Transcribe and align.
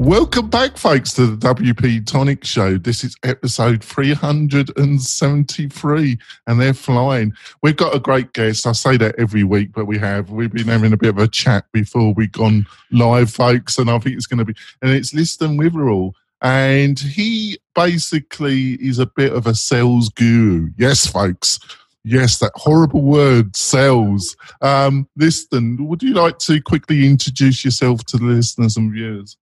Welcome 0.00 0.48
back, 0.48 0.78
folks, 0.78 1.12
to 1.12 1.26
the 1.26 1.54
WP 1.54 2.06
Tonic 2.06 2.42
Show. 2.42 2.78
This 2.78 3.04
is 3.04 3.14
episode 3.22 3.84
373, 3.84 6.18
and 6.46 6.58
they're 6.58 6.72
flying. 6.72 7.34
We've 7.62 7.76
got 7.76 7.94
a 7.94 8.00
great 8.00 8.32
guest. 8.32 8.66
I 8.66 8.72
say 8.72 8.96
that 8.96 9.14
every 9.18 9.44
week, 9.44 9.72
but 9.74 9.84
we 9.84 9.98
have. 9.98 10.30
We've 10.30 10.50
been 10.50 10.68
having 10.68 10.94
a 10.94 10.96
bit 10.96 11.10
of 11.10 11.18
a 11.18 11.28
chat 11.28 11.66
before 11.72 12.14
we've 12.14 12.32
gone 12.32 12.64
live, 12.90 13.30
folks, 13.30 13.76
and 13.76 13.90
I 13.90 13.98
think 13.98 14.16
it's 14.16 14.24
going 14.24 14.38
to 14.38 14.46
be, 14.46 14.54
and 14.80 14.90
it's 14.90 15.12
Liston 15.12 15.58
Witherill. 15.58 16.14
And 16.40 16.98
he 16.98 17.58
basically 17.74 18.76
is 18.76 18.98
a 18.98 19.04
bit 19.04 19.34
of 19.34 19.46
a 19.46 19.54
sales 19.54 20.08
guru. 20.08 20.70
Yes, 20.78 21.06
folks. 21.06 21.58
Yes, 22.04 22.38
that 22.38 22.52
horrible 22.54 23.02
word, 23.02 23.54
sales. 23.54 24.34
Um, 24.62 25.10
Liston, 25.14 25.86
would 25.88 26.02
you 26.02 26.14
like 26.14 26.38
to 26.38 26.62
quickly 26.62 27.06
introduce 27.06 27.66
yourself 27.66 28.06
to 28.06 28.16
the 28.16 28.24
listeners 28.24 28.78
and 28.78 28.90
viewers? 28.90 29.36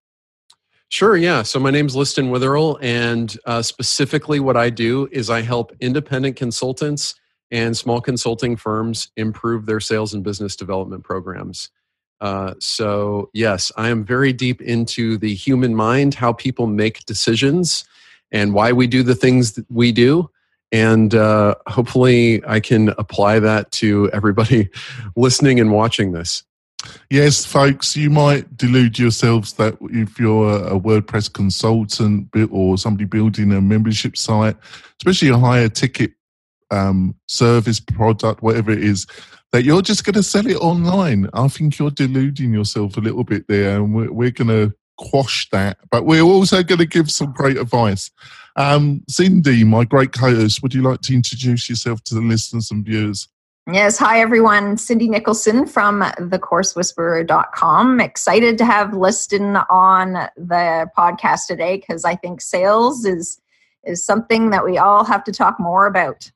Sure, 0.91 1.15
yeah. 1.15 1.43
So 1.43 1.59
my 1.59 1.69
name's 1.69 1.95
Liston 1.95 2.31
Witherill, 2.31 2.79
and 2.81 3.37
uh, 3.45 3.61
specifically 3.61 4.39
what 4.39 4.57
I 4.57 4.71
do 4.71 5.07
is 5.11 5.29
I 5.29 5.41
help 5.41 5.71
independent 5.79 6.35
consultants 6.35 7.13
and 7.51 7.77
small 7.77 8.01
consulting 8.01 8.55
firms 8.55 9.11
improve 9.15 9.67
their 9.67 9.79
sales 9.79 10.15
and 10.15 10.23
business 10.23 10.55
development 10.55 11.03
programs. 11.03 11.69
Uh, 12.21 12.55
so, 12.59 13.29
yes, 13.33 13.71
I 13.77 13.89
am 13.89 14.03
very 14.03 14.33
deep 14.33 14.61
into 14.61 15.17
the 15.19 15.33
human 15.33 15.75
mind, 15.75 16.15
how 16.15 16.33
people 16.33 16.65
make 16.65 17.05
decisions, 17.05 17.85
and 18.31 18.55
why 18.55 18.71
we 18.71 18.87
do 18.87 19.03
the 19.03 19.15
things 19.15 19.53
that 19.53 19.65
we 19.69 19.91
do. 19.91 20.29
And 20.71 21.13
uh, 21.13 21.55
hopefully, 21.67 22.43
I 22.47 22.59
can 22.59 22.89
apply 22.97 23.39
that 23.39 23.71
to 23.73 24.09
everybody 24.11 24.69
listening 25.15 25.59
and 25.59 25.71
watching 25.71 26.13
this. 26.13 26.43
Yes, 27.09 27.45
folks, 27.45 27.97
you 27.97 28.09
might 28.09 28.55
delude 28.55 28.97
yourselves 28.97 29.53
that 29.53 29.77
if 29.81 30.19
you're 30.19 30.67
a 30.67 30.79
WordPress 30.79 31.31
consultant 31.31 32.29
or 32.51 32.77
somebody 32.77 33.05
building 33.05 33.51
a 33.51 33.61
membership 33.61 34.15
site, 34.15 34.55
especially 34.99 35.29
a 35.29 35.37
higher 35.37 35.69
ticket 35.69 36.11
um, 36.71 37.15
service 37.27 37.79
product, 37.79 38.41
whatever 38.41 38.71
it 38.71 38.83
is, 38.83 39.07
that 39.51 39.63
you're 39.63 39.81
just 39.81 40.05
going 40.05 40.13
to 40.13 40.23
sell 40.23 40.45
it 40.45 40.57
online. 40.57 41.27
I 41.33 41.47
think 41.47 41.79
you're 41.79 41.89
deluding 41.89 42.53
yourself 42.53 42.97
a 42.97 43.01
little 43.01 43.23
bit 43.23 43.47
there, 43.47 43.77
and 43.77 43.93
we're, 43.93 44.11
we're 44.11 44.31
going 44.31 44.49
to 44.49 44.73
quash 44.97 45.49
that. 45.51 45.77
But 45.89 46.05
we're 46.05 46.21
also 46.21 46.61
going 46.63 46.79
to 46.79 46.85
give 46.85 47.09
some 47.09 47.33
great 47.33 47.57
advice. 47.57 48.11
Um, 48.55 49.03
Cindy, 49.09 49.63
my 49.63 49.85
great 49.85 50.13
co 50.13 50.35
host, 50.35 50.61
would 50.61 50.73
you 50.73 50.83
like 50.83 51.01
to 51.01 51.15
introduce 51.15 51.69
yourself 51.69 52.03
to 52.05 52.15
the 52.15 52.21
listeners 52.21 52.71
and 52.71 52.85
viewers? 52.85 53.27
Yes, 53.71 53.99
hi 53.99 54.19
everyone. 54.19 54.77
Cindy 54.77 55.07
Nicholson 55.07 55.67
from 55.67 56.01
thecoursewhisperer.com. 56.01 57.99
Excited 57.99 58.57
to 58.57 58.65
have 58.65 58.95
Liston 58.95 59.57
on 59.69 60.13
the 60.35 60.89
podcast 60.97 61.45
today 61.47 61.77
because 61.77 62.03
I 62.03 62.15
think 62.15 62.41
sales 62.41 63.05
is 63.05 63.39
is 63.83 64.03
something 64.03 64.49
that 64.49 64.65
we 64.65 64.79
all 64.79 65.03
have 65.03 65.23
to 65.25 65.31
talk 65.31 65.59
more 65.59 65.85
about. 65.85 66.31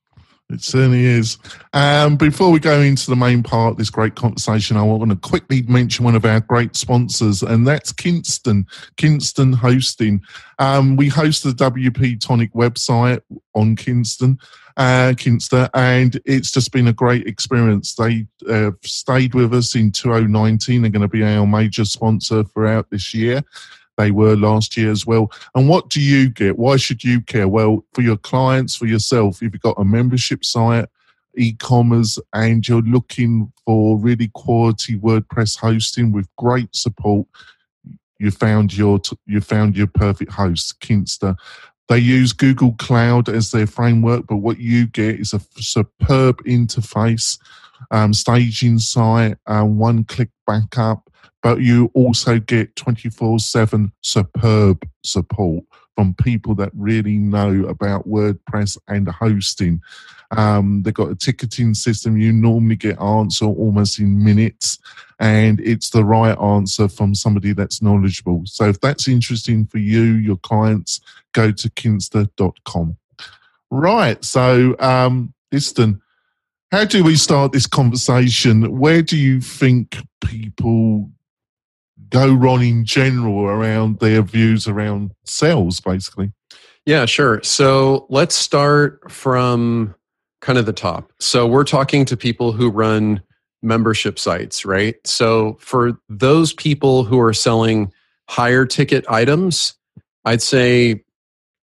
It 0.49 0.61
certainly 0.61 1.05
is. 1.05 1.37
Um, 1.71 2.15
before 2.15 2.51
we 2.51 2.59
go 2.59 2.79
into 2.81 3.09
the 3.09 3.15
main 3.15 3.41
part 3.41 3.71
of 3.71 3.77
this 3.77 3.89
great 3.89 4.15
conversation, 4.15 4.77
I 4.77 4.83
want 4.83 5.09
to 5.09 5.15
quickly 5.15 5.63
mention 5.63 6.05
one 6.05 6.15
of 6.15 6.25
our 6.25 6.41
great 6.41 6.75
sponsors, 6.75 7.41
and 7.41 7.65
that's 7.65 7.91
Kingston, 7.91 8.67
Kingston 8.97 9.53
Hosting. 9.53 10.21
Um, 10.59 10.95
we 10.95 11.07
host 11.07 11.43
the 11.43 11.51
WP 11.51 12.19
Tonic 12.19 12.53
website 12.53 13.21
on 13.55 13.75
Kingston 13.75 14.37
uh, 14.77 15.13
Kinsta, 15.15 15.69
and 15.73 16.19
it's 16.25 16.51
just 16.51 16.71
been 16.71 16.87
a 16.87 16.93
great 16.93 17.27
experience. 17.27 17.95
They 17.95 18.27
uh, 18.49 18.71
stayed 18.83 19.33
with 19.33 19.53
us 19.53 19.75
in 19.75 19.91
2019. 19.91 20.81
They're 20.81 20.91
going 20.91 21.01
to 21.01 21.07
be 21.07 21.23
our 21.23 21.45
major 21.45 21.85
sponsor 21.85 22.43
throughout 22.43 22.89
this 22.89 23.13
year. 23.13 23.43
They 23.97 24.11
were 24.11 24.35
last 24.35 24.75
year 24.75 24.91
as 24.91 25.05
well. 25.05 25.31
And 25.55 25.69
what 25.69 25.89
do 25.89 26.01
you 26.01 26.29
get? 26.29 26.57
Why 26.57 26.77
should 26.77 27.03
you 27.03 27.21
care? 27.21 27.47
Well, 27.47 27.85
for 27.93 28.01
your 28.01 28.17
clients, 28.17 28.75
for 28.75 28.85
yourself, 28.85 29.41
if 29.41 29.53
you've 29.53 29.61
got 29.61 29.79
a 29.79 29.85
membership 29.85 30.43
site, 30.43 30.87
e-commerce, 31.35 32.19
and 32.33 32.67
you're 32.67 32.81
looking 32.81 33.51
for 33.65 33.97
really 33.97 34.29
quality 34.33 34.97
WordPress 34.97 35.57
hosting 35.57 36.11
with 36.11 36.27
great 36.37 36.75
support, 36.75 37.27
you 38.19 38.31
found 38.31 38.75
your 38.75 38.99
you 39.25 39.41
found 39.41 39.75
your 39.75 39.87
perfect 39.87 40.31
host, 40.31 40.79
Kinsta. 40.79 41.35
They 41.89 41.97
use 41.97 42.31
Google 42.31 42.73
Cloud 42.79 43.27
as 43.27 43.51
their 43.51 43.67
framework, 43.67 44.27
but 44.27 44.37
what 44.37 44.59
you 44.59 44.87
get 44.87 45.19
is 45.19 45.33
a 45.33 45.41
superb 45.57 46.41
interface, 46.45 47.37
um, 47.91 48.13
staging 48.13 48.79
site, 48.79 49.37
uh, 49.45 49.63
one 49.63 50.05
click 50.05 50.29
backup, 50.47 51.09
but 51.43 51.61
you 51.61 51.91
also 51.93 52.39
get 52.39 52.75
24 52.77 53.37
7 53.37 53.91
superb 54.01 54.87
support 55.03 55.63
from 55.95 56.15
people 56.15 56.55
that 56.55 56.71
really 56.73 57.17
know 57.17 57.65
about 57.65 58.07
WordPress 58.07 58.77
and 58.87 59.07
hosting. 59.07 59.79
Um, 60.31 60.81
they've 60.81 60.93
got 60.93 61.11
a 61.11 61.15
ticketing 61.15 61.75
system. 61.75 62.17
You 62.17 62.33
normally 62.33 62.77
get 62.77 62.99
answer 62.99 63.45
almost 63.45 63.99
in 63.99 64.23
minutes, 64.23 64.79
and 65.19 65.59
it's 65.59 65.91
the 65.91 66.03
right 66.03 66.37
answer 66.39 66.87
from 66.87 67.13
somebody 67.13 67.53
that's 67.53 67.81
knowledgeable. 67.81 68.41
So 68.45 68.69
if 68.69 68.79
that's 68.79 69.07
interesting 69.07 69.67
for 69.67 69.77
you, 69.77 70.01
your 70.01 70.37
clients, 70.37 71.01
go 71.33 71.51
to 71.51 71.69
kinsta.com. 71.69 72.97
Right. 73.69 74.23
So, 74.23 74.75
um, 74.79 75.33
how 76.71 76.85
do 76.85 77.03
we 77.03 77.15
start 77.15 77.51
this 77.51 77.67
conversation? 77.67 78.79
Where 78.79 79.03
do 79.03 79.15
you 79.15 79.41
think 79.41 79.97
people 80.21 81.11
go 82.09 82.33
wrong 82.33 82.63
in 82.63 82.85
general 82.85 83.45
around 83.45 83.99
their 83.99 84.21
views 84.21 84.67
around 84.67 85.11
sales, 85.25 85.79
basically? 85.79 86.31
Yeah, 86.85 87.05
sure. 87.05 87.41
So 87.43 88.05
let's 88.09 88.35
start 88.35 89.11
from 89.11 89.95
kind 90.41 90.59
of 90.59 90.65
the 90.65 90.73
top. 90.73 91.11
So 91.19 91.47
we're 91.47 91.63
talking 91.63 92.05
to 92.05 92.17
people 92.17 92.51
who 92.51 92.69
run 92.69 93.21
membership 93.61 94.19
sites, 94.19 94.65
right? 94.65 94.95
So 95.05 95.57
for 95.59 95.97
those 96.09 96.53
people 96.53 97.05
who 97.05 97.19
are 97.19 97.33
selling 97.33 97.91
higher 98.29 98.65
ticket 98.65 99.05
items, 99.07 99.75
I'd 100.25 100.41
say 100.41 101.03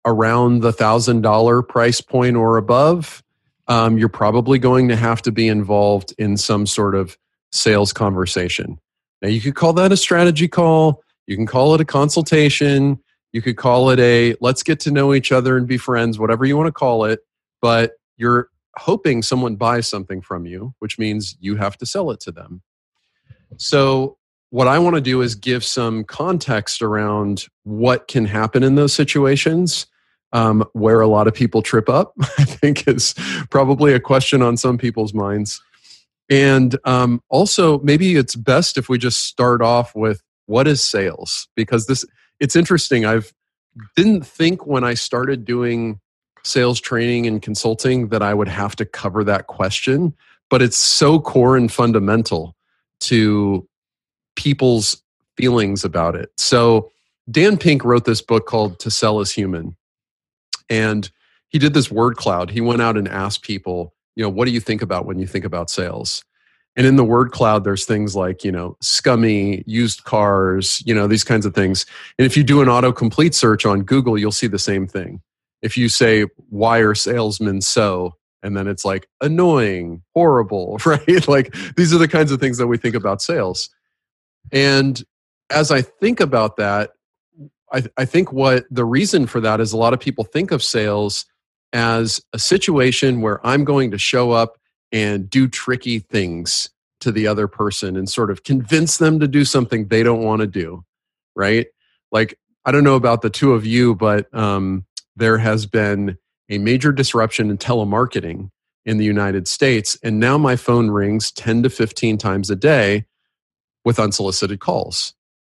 around 0.06 0.62
the 0.62 0.72
thousand 0.72 1.22
dollar 1.22 1.62
price 1.62 2.00
point 2.00 2.38
or 2.38 2.56
above, 2.58 3.22
um, 3.68 3.98
you're 3.98 4.10
probably 4.10 4.58
going 4.58 4.88
to 4.88 4.96
have 4.96 5.22
to 5.24 5.32
be 5.32 5.48
involved 5.48 6.14
in 6.18 6.38
some 6.38 6.66
sort 6.66 6.96
of 6.96 7.18
sales 7.52 7.92
conversation. 7.92 8.80
Now, 9.22 9.30
you 9.30 9.42
could 9.42 9.56
call 9.56 9.74
that 9.74 9.92
a 9.92 9.98
strategy 9.98 10.48
call. 10.48 11.04
You 11.28 11.36
can 11.36 11.46
call 11.46 11.76
it 11.76 11.82
a 11.82 11.86
consultation. 11.86 13.00
You 13.34 13.42
could 13.42 13.58
call 13.58 13.90
it 13.92 14.00
a 14.00 14.36
let's 14.42 14.64
get 14.64 14.80
to 14.82 14.92
know 14.92 15.14
each 15.14 15.32
other 15.32 15.58
and 15.58 15.68
be 15.68 15.78
friends, 15.78 16.18
whatever 16.18 16.46
you 16.46 16.58
want 16.58 16.68
to 16.68 16.72
call 16.72 17.06
it. 17.06 17.20
But 17.62 17.94
you're 18.18 18.50
hoping 18.78 19.22
someone 19.22 19.56
buys 19.56 19.88
something 19.88 20.22
from 20.22 20.46
you, 20.46 20.74
which 20.80 20.98
means 20.98 21.38
you 21.40 21.56
have 21.58 21.78
to 21.78 21.86
sell 21.86 22.12
it 22.12 22.20
to 22.22 22.32
them. 22.32 22.62
So, 23.58 24.18
what 24.52 24.68
I 24.68 24.80
want 24.80 24.96
to 24.96 25.02
do 25.02 25.22
is 25.22 25.36
give 25.36 25.64
some 25.64 26.04
context 26.04 26.82
around 26.82 27.46
what 27.64 28.08
can 28.08 28.26
happen 28.26 28.64
in 28.64 28.76
those 28.76 28.94
situations. 28.94 29.86
Um, 30.32 30.64
where 30.74 31.02
a 31.02 31.08
lot 31.08 31.26
of 31.26 31.34
people 31.34 31.64
trip 31.64 31.90
up, 31.90 32.14
I 32.38 32.44
think 32.44 32.88
is 32.88 33.16
probably 33.50 33.94
a 33.94 34.00
question 34.00 34.44
on 34.44 34.58
some 34.58 34.78
people's 34.78 35.12
minds. 35.12 35.60
And 36.30 36.78
um, 36.86 37.22
also, 37.30 37.80
maybe 37.80 38.16
it's 38.16 38.36
best 38.36 38.78
if 38.78 38.88
we 38.88 38.98
just 38.98 39.24
start 39.24 39.62
off 39.62 39.96
with 39.96 40.22
what 40.46 40.68
is 40.68 40.84
sales? 40.84 41.48
Because 41.56 41.88
this, 41.88 42.06
it's 42.40 42.56
interesting. 42.56 43.06
I've 43.06 43.34
didn't 43.96 44.26
think 44.26 44.66
when 44.66 44.84
I 44.84 44.94
started 44.94 45.46
doing 45.46 46.00
sales 46.44 46.80
training 46.80 47.28
and 47.28 47.42
consulting 47.42 48.10
that 48.10 48.22
I 48.22 48.34
would 48.34 48.48
have 48.48 48.76
to 48.78 48.86
cover 48.86 49.24
that 49.26 49.48
question, 49.48 50.14
but 50.50 50.62
it's 50.62 50.78
so 50.78 51.20
core 51.20 51.56
and 51.56 51.72
fundamental 51.72 52.56
to 53.02 53.68
people's 54.36 55.02
feelings 55.38 55.84
about 55.84 56.16
it. 56.16 56.32
So, 56.38 56.92
Dan 57.30 57.58
Pink 57.58 57.86
wrote 57.86 58.06
this 58.06 58.22
book 58.24 58.48
called 58.48 58.80
To 58.80 58.90
Sell 58.90 59.20
is 59.20 59.32
Human. 59.32 59.76
And 60.68 61.10
he 61.50 61.60
did 61.60 61.74
this 61.74 61.92
word 61.92 62.16
cloud. 62.16 62.50
He 62.50 62.62
went 62.62 62.82
out 62.82 62.98
and 62.98 63.08
asked 63.08 63.44
people, 63.44 63.94
you 64.20 64.26
know, 64.26 64.30
what 64.30 64.48
do 64.48 64.52
you 64.52 64.60
think 64.60 64.82
about 64.82 65.06
when 65.06 65.18
you 65.18 65.26
think 65.26 65.46
about 65.46 65.70
sales? 65.70 66.26
And 66.76 66.86
in 66.86 66.98
the 66.98 67.06
word 67.06 67.32
cloud, 67.32 67.64
there's 67.64 67.86
things 67.86 68.18
like, 68.18 68.44
you 68.44 68.52
know, 68.52 68.76
scummy, 68.82 69.64
used 69.66 70.04
cars, 70.04 70.84
you 70.86 70.94
know, 70.94 71.08
these 71.08 71.24
kinds 71.24 71.46
of 71.46 71.56
things. 71.56 71.86
And 72.18 72.26
if 72.26 72.36
you 72.36 72.44
do 72.44 72.62
an 72.62 72.68
autocomplete 72.68 73.34
search 73.34 73.66
on 73.66 73.84
Google, 73.84 74.18
you'll 74.18 74.34
see 74.34 74.48
the 74.48 74.60
same 74.60 74.88
thing. 74.88 75.22
If 75.62 75.78
you 75.78 75.88
say, 75.88 76.26
why 76.50 76.80
are 76.80 76.94
salesmen 76.96 77.62
so, 77.62 78.18
and 78.44 78.58
then 78.58 78.68
it's 78.68 78.84
like 78.84 79.08
annoying, 79.22 80.04
horrible, 80.14 80.82
right? 80.86 81.26
like 81.30 81.56
these 81.78 81.94
are 81.94 81.98
the 81.98 82.10
kinds 82.10 82.34
of 82.34 82.42
things 82.42 82.58
that 82.58 82.68
we 82.68 82.76
think 82.76 82.96
about 82.96 83.22
sales. 83.22 83.70
And 84.52 85.02
as 85.50 85.72
I 85.72 85.82
think 85.82 86.20
about 86.20 86.58
that, 86.58 86.90
I, 87.72 87.86
I 87.96 88.04
think 88.04 88.34
what 88.34 88.66
the 88.70 88.84
reason 88.84 89.28
for 89.28 89.40
that 89.40 89.62
is 89.62 89.72
a 89.72 89.78
lot 89.78 89.94
of 89.94 90.02
people 90.02 90.26
think 90.26 90.52
of 90.52 90.62
sales 90.62 91.26
as 91.74 92.22
a 92.34 92.40
situation 92.40 93.22
where 93.22 93.46
I'm 93.46 93.64
going 93.64 93.92
to 93.92 93.98
show 93.98 94.32
up 94.32 94.58
and 94.92 95.30
do 95.30 95.48
tricky 95.48 96.00
things 96.00 96.70
to 97.02 97.12
the 97.12 97.28
other 97.28 97.48
person 97.48 97.96
and 97.96 98.10
sort 98.10 98.32
of 98.32 98.44
convince 98.44 98.98
them 98.98 99.20
to 99.20 99.28
do 99.28 99.46
something 99.46 99.88
they 99.88 100.04
don't 100.04 100.24
want 100.24 100.42
to 100.42 100.48
do, 100.48 100.84
right? 101.36 101.68
Like, 102.12 102.38
I 102.66 102.72
don't 102.72 102.84
know 102.84 102.96
about 102.96 103.22
the 103.22 103.30
two 103.30 103.54
of 103.54 103.66
you, 103.66 103.96
but 103.96 104.34
um, 104.34 104.86
there 105.16 105.38
has 105.38 105.66
been 105.66 106.18
a 106.50 106.58
major 106.58 106.92
disruption 106.92 107.50
in 107.50 107.58
telemarketing 107.58 108.50
in 108.86 108.98
the 108.98 109.06
United 109.06 109.48
States. 109.48 109.98
And 110.04 110.20
now 110.20 110.38
my 110.38 110.56
phone 110.56 110.90
rings 110.90 111.32
10 111.32 111.64
to 111.64 111.70
15 111.70 112.18
times 112.18 112.50
a 112.50 112.56
day 112.56 113.06
with 113.86 114.00
unsolicited 114.00 114.60
calls. 114.60 115.14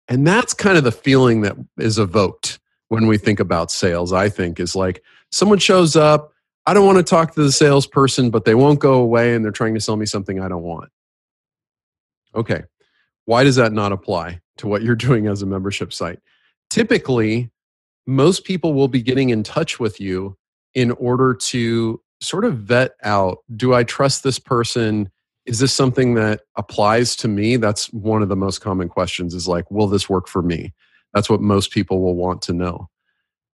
And 0.09 0.27
that's 0.27 0.55
kind 0.55 0.79
of 0.79 0.85
the 0.85 0.93
feeling 0.93 1.43
that 1.43 1.57
is 1.79 1.99
evoked 1.99 2.59
when 2.89 3.07
we 3.07 3.19
think 3.19 3.41
about 3.41 3.71
sales, 3.71 4.13
I 4.13 4.29
think, 4.29 4.61
is 4.61 4.77
like 4.77 5.03
someone 5.35 5.59
shows 5.59 5.97
up, 5.97 6.33
I 6.65 6.73
don't 6.75 6.87
want 6.87 6.99
to 6.99 7.03
talk 7.03 7.35
to 7.35 7.43
the 7.43 7.51
salesperson, 7.51 8.31
but 8.31 8.45
they 8.45 8.55
won't 8.55 8.79
go 8.79 8.95
away 8.95 9.35
and 9.35 9.45
they're 9.45 9.53
trying 9.53 9.75
to 9.75 9.81
sell 9.81 9.97
me 9.97 10.07
something 10.07 10.41
I 10.41 10.49
don't 10.49 10.63
want. 10.63 10.91
Okay. 12.35 12.63
Why 13.25 13.43
does 13.43 13.57
that 13.57 13.73
not 13.73 13.91
apply 13.91 14.41
to 14.59 14.69
what 14.69 14.83
you're 14.83 14.95
doing 15.09 15.27
as 15.27 15.43
a 15.43 15.47
membership 15.47 15.93
site? 15.93 16.21
Typically, 16.71 17.51
most 18.07 18.45
people 18.45 18.75
will 18.75 18.89
be 18.89 19.03
getting 19.03 19.31
in 19.31 19.43
touch 19.43 19.81
with 19.81 20.01
you 20.01 20.37
in 20.75 20.93
order 20.93 21.35
to 21.35 22.01
sort 22.21 22.45
of 22.45 22.59
vet 22.59 22.93
out 23.03 23.39
do 23.57 23.75
I 23.75 23.83
trust 23.83 24.23
this 24.23 24.39
person? 24.39 25.11
Is 25.47 25.59
this 25.59 25.73
something 25.73 26.15
that 26.15 26.43
applies 26.57 27.17
to 27.17 27.29
me? 27.29 27.57
That's 27.57 27.93
one 27.93 28.23
of 28.23 28.29
the 28.29 28.37
most 28.37 28.61
common 28.61 28.89
questions 28.89 29.35
is 29.35 29.49
like, 29.49 29.71
will 29.71 29.89
this 29.89 30.09
work 30.09 30.29
for 30.29 30.43
me? 30.43 30.73
That's 31.13 31.29
what 31.29 31.41
most 31.41 31.71
people 31.71 32.01
will 32.01 32.15
want 32.15 32.41
to 32.43 32.53
know. 32.53 32.89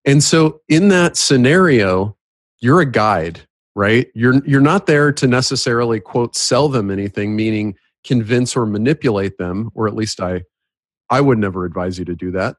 And 0.05 0.23
so 0.23 0.61
in 0.69 0.89
that 0.89 1.17
scenario, 1.17 2.15
you're 2.59 2.81
a 2.81 2.89
guide, 2.89 3.41
right? 3.75 4.07
You're 4.13 4.45
you're 4.45 4.61
not 4.61 4.85
there 4.85 5.11
to 5.11 5.27
necessarily 5.27 5.99
quote 5.99 6.35
sell 6.35 6.69
them 6.69 6.89
anything, 6.89 7.35
meaning 7.35 7.75
convince 8.03 8.55
or 8.55 8.65
manipulate 8.65 9.37
them, 9.37 9.69
or 9.75 9.87
at 9.87 9.95
least 9.95 10.21
I 10.21 10.43
I 11.09 11.21
would 11.21 11.37
never 11.37 11.65
advise 11.65 11.99
you 11.99 12.05
to 12.05 12.15
do 12.15 12.31
that. 12.31 12.55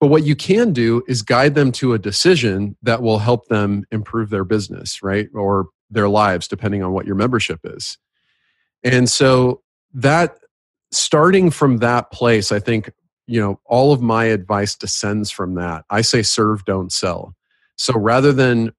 But 0.00 0.08
what 0.08 0.24
you 0.24 0.36
can 0.36 0.72
do 0.72 1.02
is 1.08 1.22
guide 1.22 1.54
them 1.54 1.72
to 1.72 1.94
a 1.94 1.98
decision 1.98 2.76
that 2.82 3.02
will 3.02 3.18
help 3.18 3.46
them 3.46 3.84
improve 3.90 4.30
their 4.30 4.44
business, 4.44 5.02
right? 5.02 5.28
Or 5.34 5.68
their 5.90 6.08
lives, 6.08 6.48
depending 6.48 6.82
on 6.82 6.92
what 6.92 7.06
your 7.06 7.14
membership 7.14 7.60
is. 7.64 7.96
And 8.82 9.08
so 9.08 9.62
that 9.94 10.36
starting 10.90 11.50
from 11.50 11.78
that 11.78 12.10
place, 12.10 12.52
I 12.52 12.58
think, 12.58 12.90
you 13.26 13.40
know, 13.40 13.60
all 13.64 13.92
of 13.92 14.00
my 14.00 14.24
advice 14.24 14.74
descends 14.74 15.30
from 15.30 15.54
that. 15.54 15.84
I 15.90 16.02
say 16.02 16.22
serve, 16.22 16.64
don't 16.64 16.92
sell. 16.92 17.34
So 17.76 17.94
rather 17.94 18.32
than 18.32 18.72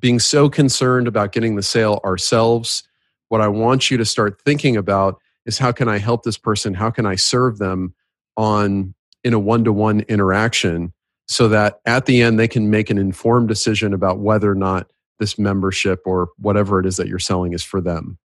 being 0.00 0.18
so 0.18 0.48
concerned 0.48 1.06
about 1.06 1.32
getting 1.32 1.56
the 1.56 1.62
sale 1.62 2.00
ourselves, 2.04 2.82
what 3.28 3.40
I 3.40 3.48
want 3.48 3.90
you 3.90 3.96
to 3.96 4.04
start 4.04 4.40
thinking 4.44 4.76
about 4.76 5.18
is 5.46 5.58
how 5.58 5.72
can 5.72 5.88
I 5.88 5.98
help 5.98 6.22
this 6.22 6.38
person? 6.38 6.74
How 6.74 6.90
can 6.90 7.06
I 7.06 7.16
serve 7.16 7.58
them 7.58 7.94
on 8.36 8.94
in 9.22 9.34
a 9.34 9.38
one-to-one 9.38 10.00
interaction 10.00 10.92
so 11.26 11.48
that 11.48 11.80
at 11.86 12.06
the 12.06 12.22
end 12.22 12.38
they 12.38 12.48
can 12.48 12.70
make 12.70 12.90
an 12.90 12.98
informed 12.98 13.48
decision 13.48 13.94
about 13.94 14.18
whether 14.18 14.50
or 14.50 14.54
not 14.54 14.90
this 15.18 15.38
membership 15.38 16.02
or 16.04 16.28
whatever 16.38 16.80
it 16.80 16.86
is 16.86 16.96
that 16.96 17.06
you're 17.08 17.18
selling 17.18 17.52
is 17.52 17.62
for 17.62 17.80
them. 17.80 18.18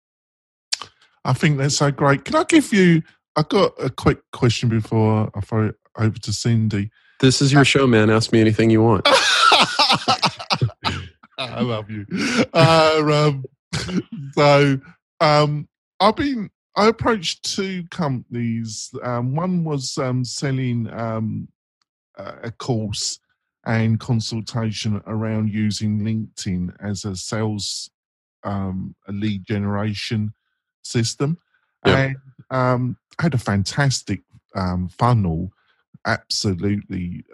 I 1.25 1.33
think 1.33 1.59
that's 1.59 1.77
so 1.77 1.91
great. 1.91 2.25
Can 2.25 2.35
I 2.35 2.45
give 2.45 2.73
you? 2.73 3.03
I 3.39 3.43
got 3.43 3.73
a 3.81 3.89
quick 3.89 4.19
question 4.33 4.69
before 4.69 5.31
I 5.33 5.41
throw 5.41 5.69
it 5.69 5.77
over 5.97 6.19
to 6.19 6.33
Cindy. 6.33 6.91
This 7.21 7.41
is 7.41 7.53
your 7.53 7.65
show, 7.65 7.87
man. 7.87 8.11
Ask 8.11 8.33
me 8.33 8.41
anything 8.41 8.69
you 8.69 8.83
want. 8.83 9.03
I 11.39 11.61
love 11.61 11.89
you. 11.89 12.05
Uh, 12.53 13.01
um, 13.13 13.45
so 14.33 14.81
um, 15.21 15.69
I've 16.01 16.17
been 16.17 16.51
I 16.75 16.89
approached 16.89 17.55
two 17.55 17.85
companies. 17.93 18.93
Um, 19.05 19.37
one 19.37 19.63
was 19.63 19.97
um, 19.99 20.25
selling 20.25 20.93
um, 20.93 21.47
a 22.17 22.51
course 22.51 23.21
and 23.67 24.01
consultation 24.01 25.01
around 25.07 25.51
using 25.51 26.01
LinkedIn 26.01 26.75
as 26.81 27.05
a 27.05 27.15
sales 27.15 27.89
um, 28.43 28.97
a 29.07 29.13
lead 29.13 29.47
generation 29.47 30.33
system, 30.83 31.39
and 31.85 32.17
um, 32.51 32.97
had 33.21 33.35
a 33.35 33.39
fantastic 33.39 34.23
um, 34.55 34.89
funnel. 34.89 35.53
Absolutely 36.07 37.25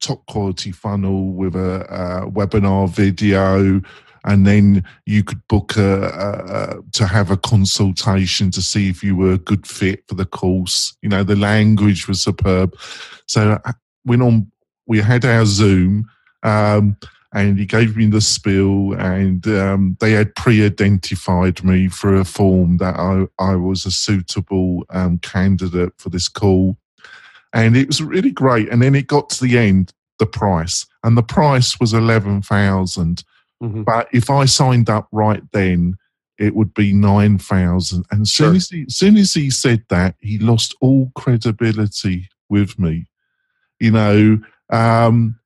top 0.00 0.26
quality 0.26 0.72
funnel 0.72 1.32
with 1.32 1.54
a, 1.54 1.86
a 1.88 2.30
webinar 2.30 2.88
video 2.88 3.80
and 4.24 4.46
then 4.46 4.84
you 5.06 5.24
could 5.24 5.46
book 5.48 5.76
a, 5.76 6.04
a, 6.04 6.92
to 6.92 7.06
have 7.06 7.30
a 7.30 7.36
consultation 7.36 8.50
to 8.52 8.62
see 8.62 8.88
if 8.88 9.02
you 9.02 9.16
were 9.16 9.32
a 9.32 9.38
good 9.38 9.66
fit 9.66 10.04
for 10.06 10.14
the 10.14 10.24
course. 10.24 10.96
You 11.02 11.08
know, 11.08 11.24
the 11.24 11.36
language 11.36 12.06
was 12.06 12.22
superb. 12.22 12.76
So 13.26 13.58
uh, 13.64 13.72
went 14.04 14.22
on. 14.22 14.50
We 14.86 14.98
had 14.98 15.24
our 15.24 15.44
Zoom. 15.44 16.08
Um, 16.42 16.96
and 17.32 17.58
he 17.58 17.64
gave 17.64 17.96
me 17.96 18.06
the 18.06 18.20
spiel, 18.20 18.92
and 18.94 19.46
um, 19.46 19.96
they 20.00 20.12
had 20.12 20.34
pre-identified 20.34 21.64
me 21.64 21.88
through 21.88 22.20
a 22.20 22.24
form 22.24 22.76
that 22.76 22.96
I, 22.96 23.26
I 23.38 23.56
was 23.56 23.86
a 23.86 23.90
suitable 23.90 24.84
um, 24.90 25.18
candidate 25.18 25.92
for 25.96 26.10
this 26.10 26.28
call, 26.28 26.76
and 27.52 27.76
it 27.76 27.86
was 27.86 28.02
really 28.02 28.30
great. 28.30 28.68
And 28.68 28.82
then 28.82 28.94
it 28.94 29.06
got 29.06 29.30
to 29.30 29.44
the 29.44 29.58
end, 29.58 29.92
the 30.18 30.26
price, 30.26 30.86
and 31.02 31.16
the 31.16 31.22
price 31.22 31.80
was 31.80 31.94
eleven 31.94 32.42
thousand. 32.42 33.24
Mm-hmm. 33.62 33.84
But 33.84 34.08
if 34.12 34.28
I 34.28 34.44
signed 34.44 34.90
up 34.90 35.08
right 35.12 35.42
then, 35.52 35.96
it 36.38 36.56
would 36.56 36.74
be 36.74 36.92
9,000. 36.92 38.04
And 38.10 38.22
as 38.22 38.32
soon, 38.32 38.56
as 38.56 38.68
he, 38.68 38.86
soon 38.88 39.16
as 39.16 39.32
he 39.32 39.48
said 39.50 39.84
that, 39.88 40.16
he 40.18 40.38
lost 40.38 40.74
all 40.80 41.12
credibility 41.14 42.28
with 42.48 42.78
me. 42.80 43.06
You 43.78 43.92
know, 43.92 44.40
um, 44.70 45.38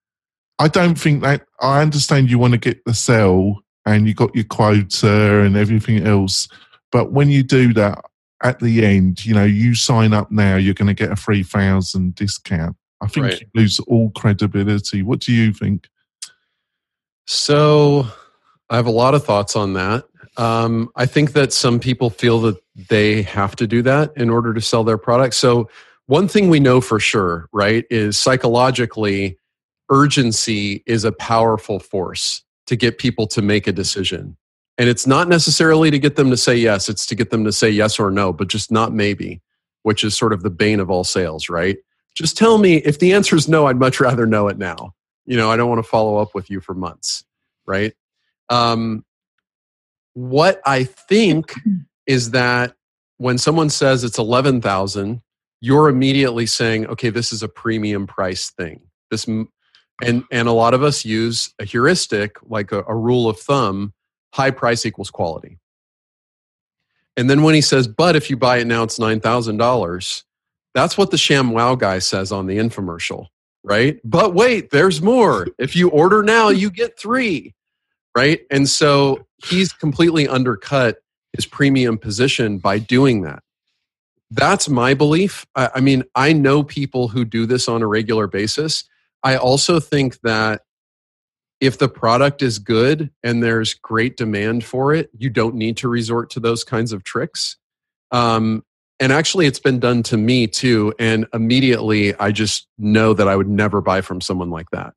I 0.58 0.68
don't 0.68 0.98
think 0.98 1.22
that, 1.22 1.46
I 1.60 1.82
understand 1.82 2.30
you 2.30 2.38
want 2.38 2.52
to 2.52 2.58
get 2.58 2.84
the 2.84 2.94
sell 2.94 3.62
and 3.84 4.08
you 4.08 4.14
got 4.14 4.34
your 4.34 4.44
quota 4.44 5.40
and 5.40 5.56
everything 5.56 6.06
else. 6.06 6.48
But 6.90 7.12
when 7.12 7.30
you 7.30 7.42
do 7.42 7.72
that 7.74 8.02
at 8.42 8.60
the 8.60 8.84
end, 8.84 9.24
you 9.24 9.34
know, 9.34 9.44
you 9.44 9.74
sign 9.74 10.12
up 10.12 10.30
now, 10.30 10.56
you're 10.56 10.74
going 10.74 10.88
to 10.88 10.94
get 10.94 11.12
a 11.12 11.16
3,000 11.16 12.14
discount. 12.14 12.76
I 13.00 13.06
think 13.06 13.26
right. 13.26 13.40
you 13.40 13.46
lose 13.54 13.78
all 13.80 14.10
credibility. 14.10 15.02
What 15.02 15.20
do 15.20 15.32
you 15.32 15.52
think? 15.52 15.88
So 17.26 18.06
I 18.70 18.76
have 18.76 18.86
a 18.86 18.90
lot 18.90 19.14
of 19.14 19.24
thoughts 19.24 19.56
on 19.56 19.74
that. 19.74 20.04
Um, 20.36 20.90
I 20.96 21.06
think 21.06 21.32
that 21.32 21.52
some 21.52 21.80
people 21.80 22.10
feel 22.10 22.40
that 22.42 22.56
they 22.88 23.22
have 23.22 23.56
to 23.56 23.66
do 23.66 23.82
that 23.82 24.12
in 24.16 24.28
order 24.30 24.52
to 24.52 24.60
sell 24.60 24.84
their 24.84 24.98
product. 24.98 25.34
So, 25.34 25.68
one 26.06 26.28
thing 26.28 26.50
we 26.50 26.60
know 26.60 26.80
for 26.80 27.00
sure, 27.00 27.48
right, 27.52 27.84
is 27.90 28.16
psychologically, 28.16 29.38
urgency 29.90 30.82
is 30.86 31.04
a 31.04 31.12
powerful 31.12 31.78
force 31.78 32.42
to 32.66 32.76
get 32.76 32.98
people 32.98 33.26
to 33.28 33.42
make 33.42 33.66
a 33.66 33.72
decision. 33.72 34.36
And 34.78 34.88
it's 34.88 35.06
not 35.06 35.28
necessarily 35.28 35.90
to 35.90 35.98
get 35.98 36.16
them 36.16 36.30
to 36.30 36.36
say 36.36 36.56
yes, 36.56 36.88
it's 36.88 37.06
to 37.06 37.14
get 37.14 37.30
them 37.30 37.44
to 37.44 37.52
say 37.52 37.70
yes 37.70 37.98
or 37.98 38.10
no, 38.10 38.32
but 38.32 38.48
just 38.48 38.70
not 38.70 38.92
maybe, 38.92 39.40
which 39.82 40.04
is 40.04 40.16
sort 40.16 40.32
of 40.32 40.42
the 40.42 40.50
bane 40.50 40.80
of 40.80 40.90
all 40.90 41.04
sales, 41.04 41.48
right? 41.48 41.78
Just 42.14 42.36
tell 42.36 42.58
me 42.58 42.76
if 42.78 42.98
the 42.98 43.14
answer 43.14 43.36
is 43.36 43.48
no, 43.48 43.66
I'd 43.66 43.78
much 43.78 44.00
rather 44.00 44.26
know 44.26 44.48
it 44.48 44.58
now 44.58 44.94
you 45.26 45.36
know 45.36 45.50
i 45.50 45.56
don't 45.56 45.68
want 45.68 45.82
to 45.82 45.88
follow 45.88 46.16
up 46.16 46.34
with 46.34 46.48
you 46.48 46.60
for 46.60 46.74
months 46.74 47.24
right 47.66 47.92
um, 48.48 49.04
what 50.14 50.60
i 50.64 50.84
think 50.84 51.52
is 52.06 52.30
that 52.30 52.74
when 53.18 53.36
someone 53.36 53.68
says 53.68 54.04
it's 54.04 54.18
11000 54.18 55.20
you're 55.60 55.88
immediately 55.88 56.46
saying 56.46 56.86
okay 56.86 57.10
this 57.10 57.32
is 57.32 57.42
a 57.42 57.48
premium 57.48 58.06
price 58.06 58.50
thing 58.50 58.80
this 59.10 59.26
and 60.02 60.24
and 60.30 60.48
a 60.48 60.52
lot 60.52 60.74
of 60.74 60.82
us 60.82 61.04
use 61.04 61.52
a 61.58 61.64
heuristic 61.64 62.36
like 62.48 62.72
a, 62.72 62.82
a 62.86 62.94
rule 62.94 63.28
of 63.28 63.38
thumb 63.38 63.92
high 64.32 64.50
price 64.50 64.84
equals 64.84 65.10
quality 65.10 65.58
and 67.16 67.30
then 67.30 67.42
when 67.42 67.54
he 67.54 67.60
says 67.60 67.88
but 67.88 68.16
if 68.16 68.28
you 68.28 68.36
buy 68.36 68.58
it 68.58 68.66
now 68.66 68.82
it's 68.82 68.98
$9000 68.98 70.22
that's 70.74 70.98
what 70.98 71.10
the 71.10 71.16
ShamWow 71.16 71.78
guy 71.78 71.98
says 71.98 72.32
on 72.32 72.46
the 72.46 72.58
infomercial 72.58 73.28
right? 73.66 74.00
But 74.04 74.32
wait, 74.32 74.70
there's 74.70 75.02
more. 75.02 75.48
If 75.58 75.76
you 75.76 75.90
order 75.90 76.22
now, 76.22 76.48
you 76.48 76.70
get 76.70 76.98
three, 76.98 77.52
right? 78.16 78.40
And 78.50 78.68
so 78.68 79.26
he's 79.44 79.72
completely 79.72 80.26
undercut 80.28 80.98
his 81.32 81.44
premium 81.44 81.98
position 81.98 82.58
by 82.58 82.78
doing 82.78 83.22
that. 83.22 83.42
That's 84.30 84.68
my 84.68 84.94
belief. 84.94 85.44
I, 85.56 85.70
I 85.74 85.80
mean, 85.80 86.04
I 86.14 86.32
know 86.32 86.62
people 86.62 87.08
who 87.08 87.24
do 87.24 87.44
this 87.44 87.68
on 87.68 87.82
a 87.82 87.86
regular 87.86 88.28
basis. 88.28 88.84
I 89.22 89.36
also 89.36 89.80
think 89.80 90.20
that 90.20 90.62
if 91.60 91.78
the 91.78 91.88
product 91.88 92.42
is 92.42 92.58
good 92.58 93.10
and 93.22 93.42
there's 93.42 93.74
great 93.74 94.16
demand 94.16 94.64
for 94.64 94.94
it, 94.94 95.10
you 95.16 95.30
don't 95.30 95.54
need 95.54 95.76
to 95.78 95.88
resort 95.88 96.30
to 96.30 96.40
those 96.40 96.64
kinds 96.64 96.92
of 96.92 97.02
tricks. 97.02 97.56
Um, 98.10 98.64
and 99.00 99.12
actually, 99.12 99.46
it's 99.46 99.58
been 99.58 99.78
done 99.78 100.02
to 100.04 100.16
me 100.16 100.46
too. 100.46 100.94
And 100.98 101.26
immediately, 101.34 102.14
I 102.14 102.32
just 102.32 102.66
know 102.78 103.12
that 103.14 103.28
I 103.28 103.36
would 103.36 103.48
never 103.48 103.80
buy 103.80 104.00
from 104.00 104.20
someone 104.20 104.50
like 104.50 104.70
that. 104.70 104.94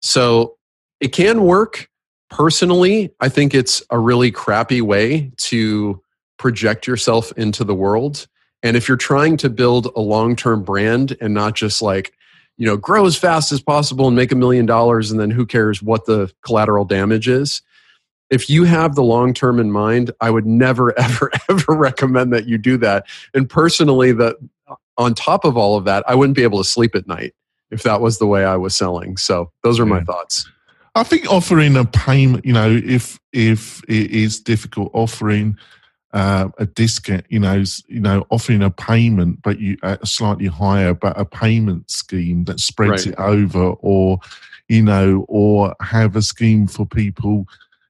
So 0.00 0.56
it 1.00 1.08
can 1.08 1.42
work. 1.42 1.88
Personally, 2.30 3.14
I 3.20 3.28
think 3.28 3.54
it's 3.54 3.82
a 3.90 3.98
really 3.98 4.30
crappy 4.30 4.80
way 4.80 5.32
to 5.36 6.02
project 6.38 6.86
yourself 6.86 7.32
into 7.36 7.64
the 7.64 7.74
world. 7.74 8.26
And 8.62 8.76
if 8.76 8.88
you're 8.88 8.96
trying 8.96 9.36
to 9.38 9.50
build 9.50 9.88
a 9.94 10.00
long 10.00 10.36
term 10.36 10.62
brand 10.62 11.16
and 11.20 11.34
not 11.34 11.54
just 11.54 11.82
like, 11.82 12.12
you 12.58 12.66
know, 12.66 12.76
grow 12.76 13.06
as 13.06 13.16
fast 13.16 13.52
as 13.52 13.60
possible 13.60 14.06
and 14.06 14.16
make 14.16 14.32
a 14.32 14.36
million 14.36 14.66
dollars 14.66 15.10
and 15.10 15.18
then 15.18 15.30
who 15.30 15.46
cares 15.46 15.82
what 15.82 16.06
the 16.06 16.32
collateral 16.42 16.84
damage 16.84 17.28
is, 17.28 17.62
if 18.30 18.48
you 18.48 18.64
have 18.64 18.94
the 18.94 19.02
long 19.02 19.34
term 19.34 19.60
in 19.60 19.70
mind, 19.70 20.10
I 20.20 20.30
would 20.30 20.46
never, 20.46 20.98
ever, 20.98 21.30
ever 21.48 21.72
recommend 21.72 22.32
that 22.32 22.46
you 22.46 22.58
do 22.58 22.76
that. 22.78 23.06
And 23.34 23.48
personally, 23.48 24.12
that 24.12 24.36
on 24.98 25.14
top 25.14 25.44
of 25.44 25.56
all 25.56 25.76
of 25.76 25.84
that, 25.84 26.04
I 26.08 26.14
wouldn't 26.14 26.36
be 26.36 26.42
able 26.42 26.58
to 26.58 26.68
sleep 26.68 26.94
at 26.94 27.06
night 27.06 27.34
if 27.70 27.82
that 27.82 28.00
was 28.00 28.18
the 28.18 28.26
way 28.26 28.44
I 28.44 28.56
was 28.56 28.76
selling. 28.76 29.16
So 29.16 29.50
those 29.62 29.80
are 29.80 29.86
my 29.86 30.02
thoughts. 30.04 30.48
I 30.94 31.02
think 31.02 31.30
offering 31.30 31.76
a 31.76 31.86
payment, 31.86 32.44
you 32.44 32.52
know, 32.52 32.70
if 32.70 33.18
if 33.32 33.82
it 33.84 34.10
is 34.10 34.38
difficult, 34.38 34.90
offering 34.92 35.56
uh, 36.12 36.48
a 36.58 36.66
discount, 36.66 37.24
you 37.28 37.38
know, 37.38 37.64
you 37.88 38.00
know, 38.00 38.26
offering 38.30 38.62
a 38.62 38.70
payment, 38.70 39.40
but 39.42 39.58
you 39.58 39.76
at 39.82 40.02
a 40.02 40.06
slightly 40.06 40.46
higher, 40.46 40.94
but 40.94 41.18
a 41.18 41.24
payment 41.24 41.90
scheme 41.90 42.44
that 42.44 42.60
spreads 42.60 43.06
right. 43.06 43.14
it 43.14 43.20
over, 43.20 43.74
or 43.80 44.18
you 44.68 44.82
know, 44.82 45.24
or 45.28 45.74
have 45.80 46.16
a 46.16 46.22
scheme 46.22 46.66
for 46.66 46.84
people, 46.86 47.46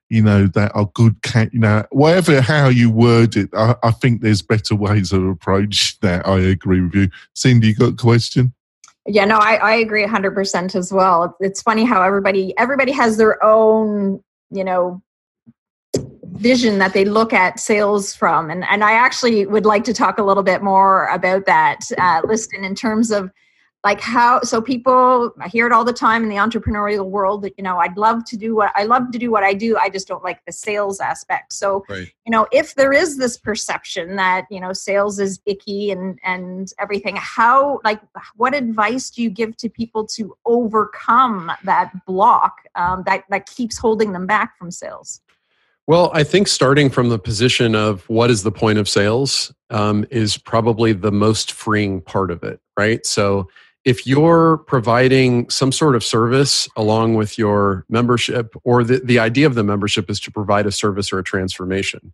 you 0.09 0.21
know, 0.21 0.47
that 0.47 0.71
are 0.73 0.89
good, 0.93 1.21
cat, 1.21 1.53
you 1.53 1.59
know, 1.59 1.83
whatever 1.91 2.41
how 2.41 2.69
you 2.69 2.89
word 2.89 3.35
it. 3.35 3.49
I, 3.53 3.75
I 3.83 3.91
think 3.91 4.21
there's 4.21 4.41
better 4.41 4.75
ways 4.75 5.11
of 5.11 5.25
approach 5.25 5.99
that. 5.99 6.27
I 6.27 6.39
agree 6.39 6.81
with 6.81 6.95
you, 6.95 7.09
Cindy. 7.33 7.67
You 7.67 7.75
got 7.75 7.93
a 7.93 7.95
question? 7.95 8.53
Yeah, 9.05 9.25
no, 9.25 9.37
I, 9.37 9.55
I 9.55 9.73
agree 9.75 10.05
100% 10.05 10.75
as 10.75 10.93
well. 10.93 11.35
It's 11.41 11.61
funny 11.61 11.83
how 11.83 12.01
everybody 12.01 12.57
everybody 12.57 12.93
has 12.93 13.17
their 13.17 13.43
own, 13.43 14.23
you 14.49 14.63
know, 14.63 15.01
vision 16.33 16.77
that 16.79 16.93
they 16.93 17.05
look 17.05 17.33
at 17.33 17.59
sales 17.59 18.13
from. 18.13 18.49
And, 18.49 18.63
and 18.69 18.83
I 18.83 18.93
actually 18.93 19.45
would 19.45 19.65
like 19.65 19.83
to 19.85 19.93
talk 19.93 20.17
a 20.17 20.23
little 20.23 20.43
bit 20.43 20.61
more 20.61 21.07
about 21.07 21.45
that, 21.45 21.79
uh, 21.97 22.21
Liston, 22.25 22.63
in 22.63 22.75
terms 22.75 23.11
of 23.11 23.31
like 23.83 23.99
how 23.99 24.41
so 24.41 24.61
people 24.61 25.33
i 25.39 25.47
hear 25.47 25.65
it 25.65 25.73
all 25.73 25.83
the 25.83 25.93
time 25.93 26.23
in 26.23 26.29
the 26.29 26.35
entrepreneurial 26.35 27.05
world 27.05 27.41
that 27.41 27.53
you 27.57 27.63
know 27.63 27.77
i'd 27.79 27.97
love 27.97 28.23
to 28.25 28.37
do 28.37 28.55
what 28.55 28.71
i 28.75 28.83
love 28.83 29.11
to 29.11 29.19
do 29.19 29.29
what 29.29 29.43
i 29.43 29.53
do 29.53 29.77
i 29.77 29.89
just 29.89 30.07
don't 30.07 30.23
like 30.23 30.43
the 30.45 30.51
sales 30.51 30.99
aspect 30.99 31.51
so 31.51 31.83
right. 31.89 32.11
you 32.25 32.31
know 32.31 32.47
if 32.51 32.75
there 32.75 32.93
is 32.93 33.17
this 33.17 33.37
perception 33.37 34.15
that 34.15 34.45
you 34.49 34.59
know 34.59 34.73
sales 34.73 35.19
is 35.19 35.39
icky 35.45 35.91
and 35.91 36.17
and 36.23 36.73
everything 36.79 37.15
how 37.17 37.79
like 37.83 37.99
what 38.35 38.55
advice 38.55 39.09
do 39.09 39.21
you 39.21 39.29
give 39.29 39.55
to 39.57 39.69
people 39.69 40.05
to 40.05 40.35
overcome 40.45 41.51
that 41.63 41.91
block 42.05 42.57
um, 42.75 43.03
that 43.05 43.23
that 43.29 43.45
keeps 43.47 43.77
holding 43.77 44.13
them 44.13 44.25
back 44.25 44.57
from 44.57 44.71
sales 44.71 45.21
well, 45.87 46.11
I 46.13 46.23
think 46.23 46.47
starting 46.47 46.89
from 46.89 47.09
the 47.09 47.19
position 47.19 47.75
of 47.75 48.07
what 48.09 48.31
is 48.31 48.43
the 48.43 48.51
point 48.51 48.79
of 48.79 48.87
sales 48.87 49.53
um, 49.69 50.05
is 50.09 50.37
probably 50.37 50.93
the 50.93 51.11
most 51.11 51.51
freeing 51.51 52.01
part 52.01 52.31
of 52.31 52.43
it, 52.43 52.61
right? 52.77 53.05
So 53.05 53.49
if 53.83 54.07
you're 54.07 54.59
providing 54.59 55.49
some 55.49 55.73
sort 55.73 55.95
of 55.95 56.03
service 56.03 56.69
along 56.77 57.15
with 57.15 57.37
your 57.37 57.85
membership, 57.89 58.55
or 58.63 58.83
the, 58.83 59.01
the 59.03 59.19
idea 59.19 59.45
of 59.45 59.55
the 59.55 59.63
membership 59.63 60.09
is 60.09 60.21
to 60.21 60.31
provide 60.31 60.65
a 60.65 60.71
service 60.71 61.11
or 61.11 61.19
a 61.19 61.23
transformation. 61.23 62.13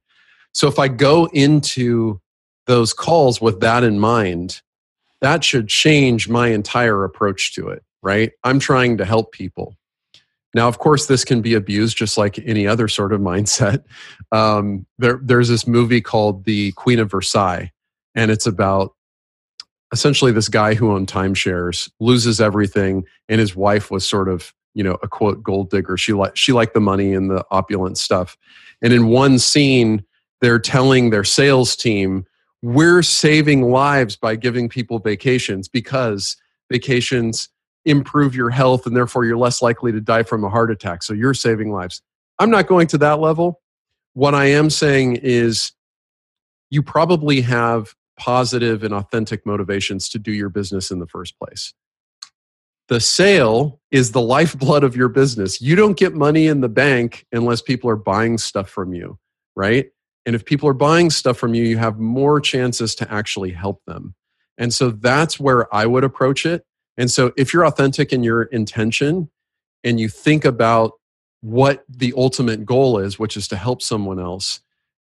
So 0.51 0.67
if 0.67 0.79
I 0.79 0.87
go 0.87 1.29
into 1.31 2.19
those 2.65 2.91
calls 2.91 3.39
with 3.39 3.59
that 3.59 3.83
in 3.83 3.99
mind, 3.99 4.61
that 5.21 5.43
should 5.43 5.67
change 5.67 6.27
my 6.27 6.47
entire 6.47 7.03
approach 7.03 7.53
to 7.53 7.69
it, 7.69 7.83
right? 8.01 8.31
I'm 8.43 8.59
trying 8.59 8.97
to 8.97 9.05
help 9.05 9.31
people. 9.31 9.75
Now, 10.53 10.67
of 10.67 10.79
course, 10.79 11.05
this 11.05 11.23
can 11.23 11.41
be 11.41 11.53
abused 11.53 11.97
just 11.97 12.17
like 12.17 12.39
any 12.39 12.65
other 12.67 12.87
sort 12.87 13.13
of 13.13 13.21
mindset. 13.21 13.83
Um, 14.31 14.85
there, 14.97 15.19
there's 15.23 15.49
this 15.49 15.67
movie 15.67 16.01
called 16.01 16.45
The 16.45 16.71
Queen 16.73 16.99
of 16.99 17.11
Versailles, 17.11 17.71
and 18.15 18.31
it's 18.31 18.47
about 18.47 18.93
essentially 19.91 20.31
this 20.31 20.49
guy 20.49 20.73
who 20.73 20.91
owned 20.91 21.07
timeshares 21.07 21.89
loses 21.99 22.39
everything 22.39 23.03
and 23.27 23.39
his 23.39 23.55
wife 23.55 23.89
was 23.89 24.07
sort 24.07 24.29
of 24.29 24.53
you 24.73 24.83
know 24.83 24.97
a 25.01 25.07
quote 25.07 25.41
gold 25.41 25.69
digger 25.69 25.97
she 25.97 26.13
liked 26.13 26.37
she 26.37 26.51
liked 26.51 26.73
the 26.73 26.79
money 26.79 27.13
and 27.13 27.29
the 27.31 27.43
opulent 27.51 27.97
stuff 27.97 28.37
and 28.81 28.93
in 28.93 29.07
one 29.07 29.39
scene 29.39 30.03
they're 30.41 30.59
telling 30.59 31.09
their 31.09 31.23
sales 31.23 31.75
team 31.75 32.25
we're 32.61 33.01
saving 33.01 33.63
lives 33.71 34.15
by 34.15 34.35
giving 34.35 34.69
people 34.69 34.99
vacations 34.99 35.67
because 35.67 36.37
vacations 36.71 37.49
improve 37.89 38.35
your 38.35 38.49
health 38.49 38.85
and 38.85 38.95
therefore 38.95 39.25
you're 39.25 39.37
less 39.37 39.61
likely 39.61 39.91
to 39.91 40.01
die 40.01 40.23
from 40.23 40.43
a 40.43 40.49
heart 40.49 40.71
attack 40.71 41.03
so 41.03 41.13
you're 41.13 41.33
saving 41.33 41.71
lives 41.71 42.01
i'm 42.39 42.49
not 42.49 42.67
going 42.67 42.87
to 42.87 42.97
that 42.97 43.19
level 43.19 43.61
what 44.13 44.35
i 44.35 44.45
am 44.45 44.69
saying 44.69 45.15
is 45.17 45.71
you 46.69 46.83
probably 46.83 47.41
have 47.41 47.95
positive 48.19 48.83
and 48.83 48.93
authentic 48.93 49.45
motivations 49.45 50.09
to 50.09 50.19
do 50.19 50.31
your 50.31 50.49
business 50.49 50.91
in 50.91 50.99
the 50.99 51.07
first 51.07 51.39
place. 51.39 51.73
The 52.89 52.99
sale 52.99 53.79
is 53.91 54.11
the 54.11 54.21
lifeblood 54.21 54.83
of 54.83 54.95
your 54.95 55.09
business. 55.09 55.61
You 55.61 55.75
don't 55.75 55.97
get 55.97 56.13
money 56.13 56.47
in 56.47 56.61
the 56.61 56.69
bank 56.69 57.25
unless 57.31 57.61
people 57.61 57.89
are 57.89 57.95
buying 57.95 58.37
stuff 58.37 58.69
from 58.69 58.93
you, 58.93 59.17
right? 59.55 59.87
And 60.25 60.35
if 60.35 60.45
people 60.45 60.67
are 60.69 60.73
buying 60.73 61.09
stuff 61.09 61.37
from 61.37 61.53
you, 61.53 61.63
you 61.63 61.77
have 61.77 61.97
more 61.97 62.39
chances 62.39 62.93
to 62.95 63.11
actually 63.11 63.51
help 63.51 63.81
them. 63.87 64.15
And 64.57 64.73
so 64.73 64.91
that's 64.91 65.39
where 65.39 65.73
I 65.73 65.85
would 65.85 66.03
approach 66.03 66.45
it. 66.45 66.65
And 66.99 67.09
so 67.09 67.33
if 67.35 67.51
you're 67.53 67.65
authentic 67.65 68.13
in 68.13 68.21
your 68.21 68.43
intention 68.43 69.31
and 69.83 69.99
you 69.99 70.07
think 70.07 70.45
about 70.45 70.91
what 71.41 71.83
the 71.89 72.13
ultimate 72.15 72.63
goal 72.65 72.99
is, 72.99 73.17
which 73.17 73.35
is 73.35 73.47
to 73.47 73.55
help 73.55 73.81
someone 73.81 74.19
else, 74.19 74.59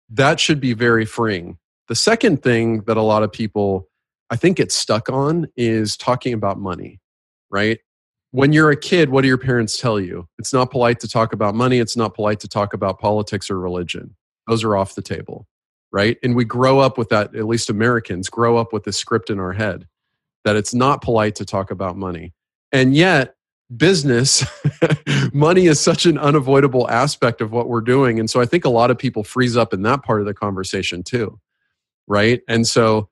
that 0.10 0.40
should 0.40 0.62
be 0.62 0.74
very 0.74 1.04
freeing 1.04 1.58
the 1.88 1.96
second 1.96 2.44
thing 2.44 2.82
that 2.82 2.98
a 2.98 3.02
lot 3.02 3.24
of 3.24 3.32
people, 3.32 3.88
I 4.30 4.36
think, 4.36 4.58
get 4.58 4.72
stuck 4.72 5.10
on 5.10 5.48
is 5.56 5.98
talking 5.98 6.34
about 6.34 6.60
money, 6.60 7.00
right? 7.50 7.80
When 8.32 8.52
you're 8.54 8.72
a 8.72 8.78
kid, 8.78 9.10
what 9.10 9.22
do 9.22 9.28
your 9.28 9.38
parents 9.38 9.78
tell 9.78 10.00
you? 10.00 10.28
It's 10.38 10.54
not 10.54 10.70
polite 10.70 11.00
to 11.00 11.08
talk 11.08 11.34
about 11.34 11.56
money. 11.56 11.80
It's 11.80 11.96
not 11.96 12.14
polite 12.14 12.42
to 12.42 12.48
talk 12.48 12.74
about 12.74 13.00
politics 13.00 13.50
or 13.50 13.58
religion. 13.58 14.16
Those 14.48 14.64
are 14.64 14.76
off 14.76 14.96
the 14.96 15.02
table, 15.02 15.48
right? 15.92 16.18
And 16.24 16.36
we 16.36 16.44
grow 16.44 16.80
up 16.80 16.98
with 16.98 17.10
that, 17.10 17.34
at 17.36 17.48
least 17.48 17.70
Americans 17.70 18.30
grow 18.30 18.58
up 18.58 18.74
with 18.74 18.84
this 18.84 18.98
script 18.98 19.30
in 19.30 19.40
our 19.40 19.54
head 19.54 19.88
that 20.48 20.56
it's 20.56 20.74
not 20.74 21.02
polite 21.04 21.36
to 21.36 21.46
talk 21.46 21.70
about 21.70 21.98
money. 21.98 22.34
And 22.72 22.96
yet, 22.96 23.36
business, 23.76 24.46
money 25.34 25.68
is 25.68 25.80
such 25.80 26.06
an 26.06 26.18
unavoidable 26.18 26.90
aspect 26.90 27.42
of 27.42 27.52
what 27.52 27.68
we're 27.68 27.82
doing. 27.82 28.20
And 28.20 28.30
so 28.30 28.42
I 28.42 28.46
think 28.46 28.66
a 28.66 28.70
lot 28.70 28.90
of 28.90 28.98
people 28.98 29.24
freeze 29.24 29.58
up 29.58 29.74
in 29.74 29.82
that 29.84 30.04
part 30.04 30.22
of 30.22 30.26
the 30.26 30.34
conversation 30.34 31.04
too 31.04 31.40
right? 32.08 32.42
And 32.48 32.66
so, 32.66 33.10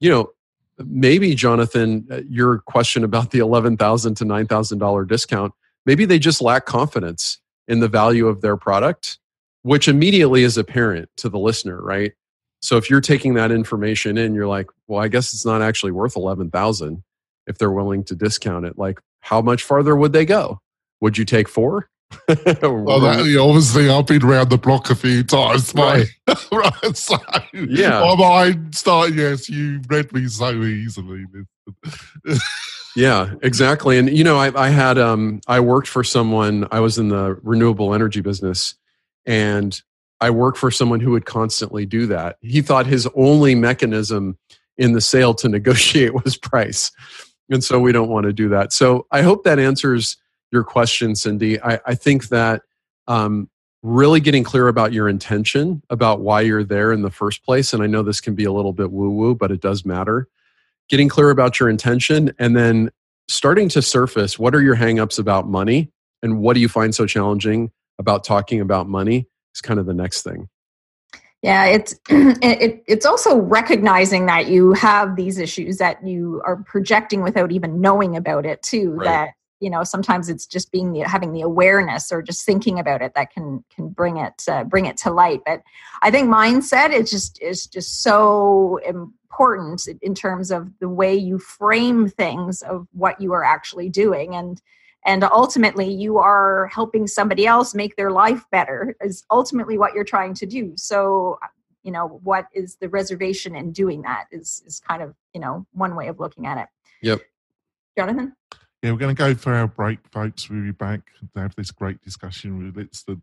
you 0.00 0.10
know, 0.10 0.30
maybe 0.78 1.34
Jonathan, 1.34 2.06
uh, 2.10 2.20
your 2.28 2.58
question 2.60 3.04
about 3.04 3.30
the 3.30 3.38
11,000 3.38 4.14
to 4.16 4.24
nine 4.24 4.46
thousand 4.46 4.78
dollar 4.78 5.04
discount, 5.04 5.52
maybe 5.86 6.04
they 6.04 6.18
just 6.18 6.42
lack 6.42 6.66
confidence 6.66 7.38
in 7.68 7.80
the 7.80 7.88
value 7.88 8.26
of 8.26 8.40
their 8.40 8.56
product, 8.56 9.18
which 9.62 9.88
immediately 9.88 10.42
is 10.42 10.56
apparent 10.56 11.10
to 11.18 11.28
the 11.28 11.38
listener, 11.38 11.80
right? 11.80 12.12
So 12.60 12.76
if 12.76 12.90
you're 12.90 13.00
taking 13.00 13.34
that 13.34 13.52
information 13.52 14.18
in, 14.18 14.34
you're 14.34 14.48
like, 14.48 14.66
well, 14.86 15.00
I 15.00 15.08
guess 15.08 15.32
it's 15.32 15.46
not 15.46 15.62
actually 15.62 15.92
worth 15.92 16.16
eleven 16.16 16.50
thousand 16.50 17.02
if 17.46 17.58
they're 17.58 17.72
willing 17.72 18.04
to 18.04 18.14
discount 18.14 18.66
it. 18.66 18.78
Like, 18.78 19.00
how 19.20 19.40
much 19.40 19.62
farther 19.62 19.96
would 19.96 20.12
they 20.12 20.26
go? 20.26 20.60
Would 21.00 21.18
you 21.18 21.24
take 21.24 21.48
four? 21.48 21.88
well, 22.28 23.00
that, 23.00 23.38
obviously, 23.38 23.90
I've 23.90 24.06
been 24.06 24.24
around 24.24 24.48
the 24.50 24.58
block 24.58 24.90
a 24.90 24.94
few 24.94 25.22
times, 25.22 25.74
right? 25.74 26.06
right 26.52 26.96
so, 26.96 27.16
yeah, 27.52 28.02
I 28.02 28.16
might 28.16 28.74
start. 28.74 29.12
Yes, 29.12 29.48
you 29.48 29.80
read 29.88 30.12
me 30.12 30.26
so 30.28 30.62
easily. 30.62 31.26
yeah, 32.96 33.34
exactly. 33.42 33.98
And 33.98 34.08
you 34.16 34.24
know, 34.24 34.38
I, 34.38 34.58
I 34.58 34.70
had 34.70 34.98
um, 34.98 35.40
I 35.46 35.60
worked 35.60 35.88
for 35.88 36.02
someone. 36.02 36.66
I 36.70 36.80
was 36.80 36.98
in 36.98 37.08
the 37.08 37.38
renewable 37.42 37.94
energy 37.94 38.22
business, 38.22 38.74
and 39.26 39.80
I 40.20 40.30
work 40.30 40.56
for 40.56 40.70
someone 40.70 41.00
who 41.00 41.12
would 41.12 41.26
constantly 41.26 41.86
do 41.86 42.06
that. 42.06 42.36
He 42.40 42.60
thought 42.60 42.86
his 42.86 43.08
only 43.14 43.54
mechanism 43.54 44.36
in 44.76 44.92
the 44.92 45.00
sale 45.00 45.34
to 45.34 45.48
negotiate 45.48 46.14
was 46.14 46.36
price, 46.36 46.90
and 47.50 47.62
so 47.62 47.78
we 47.78 47.92
don't 47.92 48.08
want 48.08 48.24
to 48.24 48.32
do 48.32 48.48
that. 48.50 48.72
So 48.72 49.06
I 49.10 49.22
hope 49.22 49.44
that 49.44 49.58
answers 49.58 50.16
your 50.50 50.64
question, 50.64 51.14
Cindy. 51.14 51.60
I, 51.62 51.80
I 51.86 51.94
think 51.94 52.28
that 52.28 52.62
um, 53.06 53.48
really 53.82 54.20
getting 54.20 54.44
clear 54.44 54.68
about 54.68 54.92
your 54.92 55.08
intention, 55.08 55.82
about 55.90 56.20
why 56.20 56.40
you're 56.40 56.64
there 56.64 56.92
in 56.92 57.02
the 57.02 57.10
first 57.10 57.44
place, 57.44 57.72
and 57.72 57.82
I 57.82 57.86
know 57.86 58.02
this 58.02 58.20
can 58.20 58.34
be 58.34 58.44
a 58.44 58.52
little 58.52 58.72
bit 58.72 58.90
woo 58.90 59.10
woo, 59.10 59.34
but 59.34 59.50
it 59.50 59.60
does 59.60 59.84
matter. 59.84 60.28
Getting 60.88 61.08
clear 61.08 61.30
about 61.30 61.60
your 61.60 61.68
intention 61.68 62.32
and 62.38 62.56
then 62.56 62.90
starting 63.28 63.68
to 63.68 63.82
surface 63.82 64.38
what 64.38 64.54
are 64.54 64.62
your 64.62 64.76
hangups 64.76 65.18
about 65.18 65.46
money 65.46 65.92
and 66.22 66.40
what 66.40 66.54
do 66.54 66.60
you 66.60 66.68
find 66.68 66.94
so 66.94 67.06
challenging 67.06 67.70
about 67.98 68.24
talking 68.24 68.60
about 68.60 68.88
money 68.88 69.28
is 69.54 69.60
kind 69.60 69.80
of 69.80 69.86
the 69.86 69.94
next 69.94 70.22
thing. 70.22 70.48
Yeah, 71.42 71.66
it's 71.66 71.94
it, 72.08 72.82
it's 72.86 73.06
also 73.06 73.38
recognizing 73.38 74.26
that 74.26 74.48
you 74.48 74.72
have 74.72 75.16
these 75.16 75.38
issues 75.38 75.78
that 75.78 76.04
you 76.04 76.42
are 76.44 76.56
projecting 76.56 77.22
without 77.22 77.52
even 77.52 77.80
knowing 77.80 78.16
about 78.16 78.44
it 78.44 78.62
too. 78.62 78.92
Right. 78.92 79.04
That 79.04 79.30
you 79.60 79.70
know 79.70 79.84
sometimes 79.84 80.28
it's 80.28 80.46
just 80.46 80.72
being 80.72 80.92
the, 80.92 81.00
having 81.00 81.32
the 81.32 81.42
awareness 81.42 82.10
or 82.10 82.22
just 82.22 82.44
thinking 82.44 82.78
about 82.78 83.02
it 83.02 83.12
that 83.14 83.32
can 83.32 83.64
can 83.74 83.88
bring 83.88 84.16
it 84.16 84.42
uh, 84.48 84.64
bring 84.64 84.86
it 84.86 84.96
to 84.98 85.10
light. 85.10 85.42
But 85.46 85.62
I 86.02 86.10
think 86.10 86.28
mindset 86.28 86.90
is 86.90 87.10
just 87.10 87.40
is 87.40 87.66
just 87.66 88.02
so 88.02 88.80
important 88.84 89.86
in 90.02 90.14
terms 90.14 90.50
of 90.50 90.70
the 90.80 90.88
way 90.88 91.14
you 91.14 91.38
frame 91.38 92.08
things 92.08 92.62
of 92.62 92.88
what 92.92 93.20
you 93.20 93.32
are 93.32 93.44
actually 93.44 93.90
doing 93.90 94.34
and 94.34 94.60
and 95.08 95.24
ultimately 95.24 95.90
you 95.90 96.18
are 96.18 96.66
helping 96.66 97.06
somebody 97.06 97.46
else 97.46 97.74
make 97.74 97.96
their 97.96 98.10
life 98.10 98.44
better 98.52 98.94
is 99.00 99.24
ultimately 99.30 99.78
what 99.78 99.94
you're 99.94 100.04
trying 100.04 100.34
to 100.34 100.46
do 100.46 100.72
so 100.76 101.38
you 101.82 101.90
know 101.90 102.20
what 102.22 102.46
is 102.54 102.76
the 102.76 102.88
reservation 102.90 103.56
in 103.56 103.72
doing 103.72 104.02
that 104.02 104.26
is 104.30 104.62
is 104.66 104.78
kind 104.78 105.02
of 105.02 105.14
you 105.34 105.40
know 105.40 105.66
one 105.72 105.96
way 105.96 106.08
of 106.08 106.20
looking 106.20 106.46
at 106.46 106.58
it 106.58 106.68
yep 107.02 107.20
jonathan 107.96 108.34
yeah 108.82 108.92
we're 108.92 108.98
going 108.98 109.14
to 109.14 109.18
go 109.18 109.34
for 109.34 109.54
our 109.54 109.66
break 109.66 109.98
folks 110.12 110.50
we'll 110.50 110.62
be 110.62 110.72
back 110.72 111.00
to 111.34 111.40
have 111.40 111.54
this 111.56 111.70
great 111.70 112.00
discussion 112.02 112.58
with 112.58 112.76
Liston. 112.76 113.22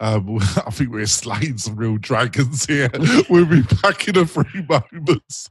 Um, 0.00 0.38
I 0.66 0.70
think 0.70 0.90
we're 0.90 1.06
slaying 1.06 1.56
some 1.58 1.76
real 1.76 1.98
dragons 1.98 2.66
here. 2.66 2.90
we'll 3.30 3.46
be 3.46 3.62
back 3.80 4.08
in 4.08 4.18
a 4.18 4.26
few 4.26 4.64
moments. 4.68 5.50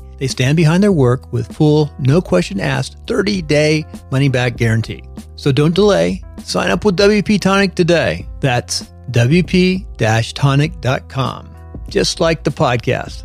They 0.21 0.27
stand 0.27 0.55
behind 0.55 0.83
their 0.83 0.91
work 0.91 1.33
with 1.33 1.51
full, 1.51 1.91
no 1.97 2.21
question 2.21 2.59
asked, 2.59 2.95
30 3.07 3.41
day 3.41 3.83
money 4.11 4.29
back 4.29 4.55
guarantee. 4.55 5.01
So 5.35 5.51
don't 5.51 5.73
delay. 5.73 6.21
Sign 6.43 6.69
up 6.69 6.85
with 6.85 6.95
WP 6.97 7.41
Tonic 7.41 7.73
today. 7.73 8.27
That's 8.39 8.83
WP 9.09 9.87
tonic.com, 10.35 11.55
just 11.89 12.19
like 12.19 12.43
the 12.43 12.51
podcast. 12.51 13.23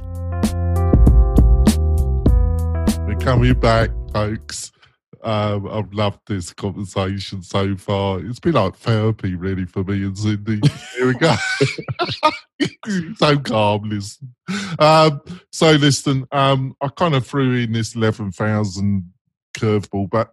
We're 3.07 3.17
coming 3.17 3.53
back, 3.61 3.91
folks. 4.15 4.73
Um, 5.27 5.67
I've 5.67 5.93
loved 5.93 6.21
this 6.29 6.53
conversation 6.53 7.43
so 7.43 7.77
far. 7.77 8.21
It's 8.21 8.39
been 8.39 8.53
like 8.53 8.77
therapy, 8.77 9.35
really, 9.35 9.65
for 9.65 9.83
me 9.83 10.05
and 10.05 10.17
Cindy. 10.17 10.61
Here 10.97 11.09
we 11.09 11.15
go. 11.15 11.35
so 13.17 13.37
calm, 13.41 13.89
listen. 13.89 14.33
Um, 14.79 15.21
so, 15.51 15.73
Liston, 15.73 16.29
um, 16.31 16.77
I 16.81 16.87
kind 16.87 17.17
of 17.17 17.27
threw 17.27 17.57
in 17.57 17.73
this 17.73 17.97
11,000 17.97 19.13
curveball, 19.59 20.09
but 20.11 20.33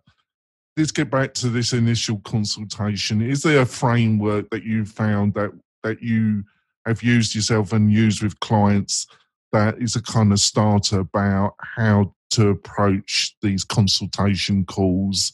let's 0.78 0.92
get 0.92 1.10
back 1.10 1.34
to 1.36 1.50
this 1.50 1.74
initial 1.74 2.20
consultation. 2.20 3.20
Is 3.20 3.42
there 3.42 3.62
a 3.62 3.66
framework 3.66 4.52
that 4.52 4.64
you 4.64 4.86
found 4.86 5.34
that, 5.34 5.54
that 5.82 6.04
you 6.04 6.44
have 6.86 7.02
used 7.02 7.34
yourself 7.34 7.74
and 7.74 7.92
used 7.92 8.22
with 8.22 8.40
clients 8.42 9.08
that 9.54 9.82
is 9.82 9.96
a 9.96 10.04
kind 10.04 10.32
of 10.32 10.40
starter 10.40 11.00
about 11.00 11.56
how 11.60 12.14
to 12.34 12.50
approach 12.50 13.36
these 13.42 13.64
consultation 13.64 14.66
calls 14.66 15.32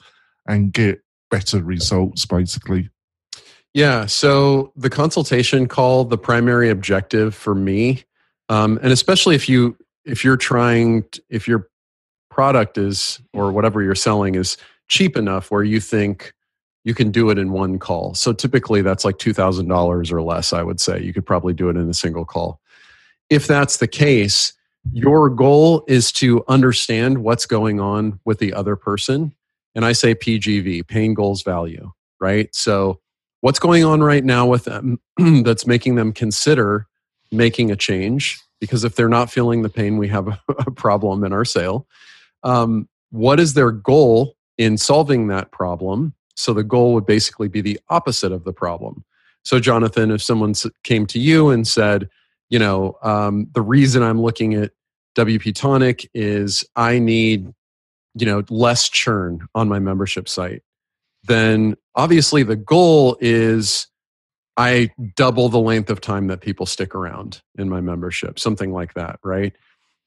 and 0.48 0.74
get 0.74 1.02
better 1.30 1.62
results 1.64 2.26
basically. 2.26 2.90
Yeah 3.74 4.06
so 4.06 4.74
the 4.76 4.90
consultation 4.90 5.68
call 5.68 6.06
the 6.06 6.18
primary 6.18 6.70
objective 6.70 7.36
for 7.36 7.56
me 7.56 8.04
um, 8.50 8.80
and 8.82 8.92
especially 8.92 9.36
if 9.36 9.48
you 9.48 9.78
if 10.06 10.24
you're 10.24 10.38
trying 10.38 11.04
to, 11.12 11.22
if 11.30 11.48
your 11.48 11.70
product 12.30 12.78
is 12.78 13.22
or 13.34 13.52
whatever 13.52 13.82
you're 13.82 13.96
selling 13.96 14.36
is 14.36 14.58
cheap 14.88 15.18
enough 15.18 15.52
where 15.52 15.64
you 15.64 15.80
think 15.80 16.34
you 16.84 16.94
can 16.94 17.12
do 17.12 17.30
it 17.30 17.38
in 17.38 17.52
one 17.52 17.78
call. 17.78 18.16
So 18.16 18.34
typically 18.34 18.82
that's 18.82 19.06
like 19.06 19.18
$2000 19.18 20.12
or 20.12 20.22
less 20.22 20.54
i 20.54 20.64
would 20.64 20.80
say. 20.80 21.02
You 21.02 21.14
could 21.14 21.26
probably 21.26 21.54
do 21.54 21.70
it 21.70 21.78
in 21.78 21.90
a 21.90 21.94
single 21.94 22.26
call. 22.26 22.60
If 23.30 23.46
that's 23.46 23.78
the 23.78 23.88
case 23.88 24.54
your 24.92 25.30
goal 25.30 25.84
is 25.88 26.12
to 26.14 26.44
understand 26.48 27.20
what's 27.20 27.46
going 27.46 27.80
on 27.80 28.20
with 28.26 28.40
the 28.40 28.54
other 28.54 28.76
person. 28.76 29.34
And 29.76 29.86
I 29.86 29.92
say 29.92 30.16
PGV, 30.16 30.88
pain 30.88 31.14
goals 31.14 31.44
value, 31.44 31.92
right? 32.20 32.54
So, 32.56 33.00
what's 33.42 33.60
going 33.60 33.86
on 33.86 34.02
right 34.02 34.24
now 34.24 34.46
with 34.46 34.66
them 34.66 35.00
that's 35.44 35.66
making 35.68 35.96
them 35.96 36.12
consider 36.12 36.88
making 37.32 37.72
a 37.72 37.76
change? 37.76 38.40
Because 38.60 38.84
if 38.84 38.96
they're 38.96 39.08
not 39.08 39.32
feeling 39.32 39.62
the 39.62 39.70
pain, 39.70 39.98
we 39.98 40.08
have 40.10 40.28
a, 40.50 40.72
problem 40.72 41.24
in 41.24 41.34
our 41.34 41.46
sale. 41.46 41.88
Um, 42.44 42.90
what 43.12 43.40
is 43.40 43.54
their 43.54 43.72
goal 43.72 44.36
in 44.58 44.78
solving 44.78 45.28
that 45.28 45.52
problem? 45.52 46.14
So, 46.36 46.54
the 46.54 46.64
goal 46.64 46.94
would 46.96 47.06
basically 47.06 47.48
be 47.48 47.62
the 47.62 47.80
opposite 47.90 48.32
of 48.32 48.44
the 48.44 48.54
problem. 48.54 49.06
So, 49.44 49.60
Jonathan, 49.60 50.12
if 50.12 50.22
someone 50.22 50.54
came 50.84 51.06
to 51.08 51.20
you 51.20 51.50
and 51.50 51.68
said, 51.68 52.10
you 52.50 52.58
know, 52.58 52.98
um, 53.04 53.48
the 53.54 53.62
reason 53.62 54.02
I'm 54.02 54.20
looking 54.20 54.56
at 54.56 54.72
WP 55.20 55.54
Tonic 55.54 56.10
is 56.14 56.64
I 56.78 56.98
need, 57.00 57.54
you 58.16 58.26
know, 58.26 58.44
less 58.50 58.88
churn 58.88 59.48
on 59.54 59.68
my 59.68 59.80
membership 59.80 60.30
site. 60.30 60.64
Then 61.24 61.76
obviously 61.94 62.44
the 62.44 62.56
goal 62.56 63.18
is 63.20 63.88
I 64.56 64.92
double 65.16 65.50
the 65.50 65.60
length 65.60 65.90
of 65.90 66.00
time 66.00 66.28
that 66.28 66.40
people 66.40 66.66
stick 66.66 66.96
around 66.96 67.42
in 67.58 67.68
my 67.70 67.82
membership, 67.82 68.40
something 68.40 68.72
like 68.72 68.94
that, 68.94 69.20
right? 69.24 69.54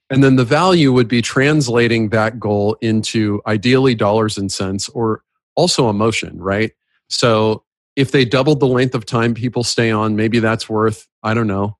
And 0.08 0.24
then 0.24 0.36
the 0.36 0.44
value 0.44 0.92
would 0.92 1.08
be 1.08 1.20
translating 1.20 2.08
that 2.10 2.40
goal 2.40 2.76
into 2.80 3.42
ideally 3.46 3.94
dollars 3.94 4.38
and 4.38 4.50
cents 4.50 4.88
or 4.90 5.22
also 5.56 5.90
emotion, 5.90 6.40
right? 6.40 6.72
So 7.08 7.64
if 7.96 8.12
they 8.12 8.24
doubled 8.24 8.60
the 8.60 8.66
length 8.66 8.94
of 8.94 9.04
time 9.04 9.34
people 9.34 9.62
stay 9.62 9.90
on, 9.90 10.16
maybe 10.16 10.38
that's 10.38 10.68
worth, 10.68 11.06
I 11.22 11.34
don't 11.34 11.46
know, 11.46 11.76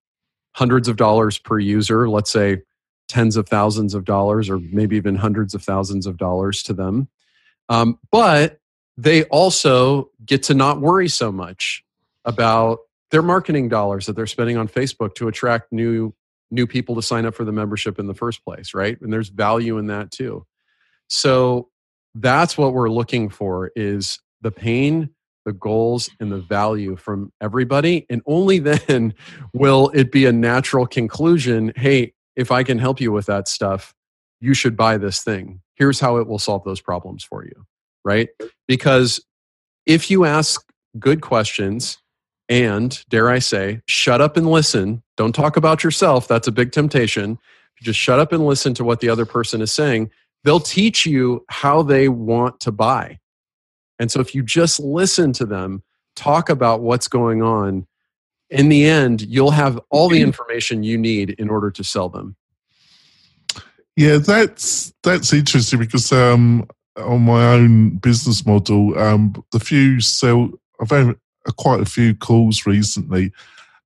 hundreds 0.54 0.88
of 0.88 0.96
dollars 0.96 1.38
per 1.38 1.58
user, 1.58 2.10
let's 2.10 2.30
say 2.30 2.62
tens 3.12 3.36
of 3.36 3.46
thousands 3.46 3.92
of 3.92 4.06
dollars 4.06 4.48
or 4.48 4.58
maybe 4.58 4.96
even 4.96 5.14
hundreds 5.14 5.54
of 5.54 5.62
thousands 5.62 6.06
of 6.06 6.16
dollars 6.16 6.62
to 6.62 6.72
them. 6.72 7.08
Um, 7.68 7.98
but 8.10 8.58
they 8.96 9.24
also 9.24 10.10
get 10.24 10.44
to 10.44 10.54
not 10.54 10.80
worry 10.80 11.08
so 11.08 11.30
much 11.30 11.84
about 12.24 12.78
their 13.10 13.20
marketing 13.20 13.68
dollars 13.68 14.06
that 14.06 14.14
they're 14.14 14.26
spending 14.26 14.56
on 14.56 14.66
Facebook 14.66 15.14
to 15.16 15.28
attract 15.28 15.72
new 15.72 16.14
new 16.50 16.66
people 16.66 16.94
to 16.94 17.02
sign 17.02 17.24
up 17.24 17.34
for 17.34 17.44
the 17.44 17.52
membership 17.52 17.98
in 17.98 18.06
the 18.06 18.14
first 18.14 18.44
place, 18.44 18.74
right? 18.74 19.00
And 19.00 19.10
there's 19.10 19.28
value 19.28 19.78
in 19.78 19.86
that 19.86 20.10
too. 20.10 20.46
So 21.08 21.70
that's 22.14 22.58
what 22.58 22.74
we're 22.74 22.90
looking 22.90 23.30
for 23.30 23.70
is 23.74 24.18
the 24.42 24.50
pain, 24.50 25.08
the 25.46 25.54
goals 25.54 26.10
and 26.20 26.30
the 26.30 26.40
value 26.40 26.96
from 26.96 27.32
everybody 27.40 28.04
and 28.10 28.20
only 28.26 28.58
then 28.70 29.14
will 29.54 29.90
it 29.94 30.12
be 30.12 30.26
a 30.26 30.32
natural 30.32 30.86
conclusion, 30.86 31.72
hey, 31.76 32.12
if 32.36 32.50
I 32.50 32.62
can 32.62 32.78
help 32.78 33.00
you 33.00 33.12
with 33.12 33.26
that 33.26 33.48
stuff, 33.48 33.94
you 34.40 34.54
should 34.54 34.76
buy 34.76 34.98
this 34.98 35.22
thing. 35.22 35.60
Here's 35.76 36.00
how 36.00 36.16
it 36.16 36.26
will 36.26 36.38
solve 36.38 36.64
those 36.64 36.80
problems 36.80 37.24
for 37.24 37.44
you, 37.44 37.66
right? 38.04 38.28
Because 38.66 39.24
if 39.86 40.10
you 40.10 40.24
ask 40.24 40.64
good 40.98 41.20
questions 41.20 41.98
and, 42.48 43.02
dare 43.08 43.30
I 43.30 43.38
say, 43.38 43.80
shut 43.86 44.20
up 44.20 44.36
and 44.36 44.50
listen, 44.50 45.02
don't 45.16 45.34
talk 45.34 45.56
about 45.56 45.84
yourself, 45.84 46.28
that's 46.28 46.48
a 46.48 46.52
big 46.52 46.72
temptation. 46.72 47.38
Just 47.80 47.98
shut 47.98 48.20
up 48.20 48.32
and 48.32 48.46
listen 48.46 48.74
to 48.74 48.84
what 48.84 49.00
the 49.00 49.08
other 49.08 49.26
person 49.26 49.60
is 49.60 49.72
saying. 49.72 50.10
They'll 50.44 50.60
teach 50.60 51.06
you 51.06 51.44
how 51.48 51.82
they 51.82 52.08
want 52.08 52.60
to 52.60 52.72
buy. 52.72 53.18
And 53.98 54.10
so 54.10 54.20
if 54.20 54.34
you 54.34 54.42
just 54.42 54.80
listen 54.80 55.32
to 55.34 55.46
them, 55.46 55.82
talk 56.16 56.48
about 56.48 56.80
what's 56.80 57.08
going 57.08 57.42
on, 57.42 57.86
in 58.52 58.68
the 58.68 58.84
end, 58.84 59.22
you'll 59.22 59.50
have 59.50 59.80
all 59.90 60.08
the 60.08 60.20
information 60.28 60.82
you 60.82 60.98
need 60.98 61.30
in 61.30 61.48
order 61.48 61.70
to 61.70 61.82
sell 61.82 62.08
them. 62.08 62.36
Yeah, 63.96 64.18
that's 64.18 64.92
that's 65.02 65.32
interesting 65.32 65.78
because 65.78 66.12
um, 66.12 66.66
on 66.96 67.22
my 67.22 67.54
own 67.54 67.96
business 67.96 68.46
model, 68.46 68.98
um, 68.98 69.34
the 69.52 69.60
few 69.60 70.00
sell 70.00 70.50
I've 70.80 70.90
had 70.90 71.16
quite 71.56 71.80
a 71.80 71.86
few 71.86 72.14
calls 72.14 72.64
recently, 72.64 73.32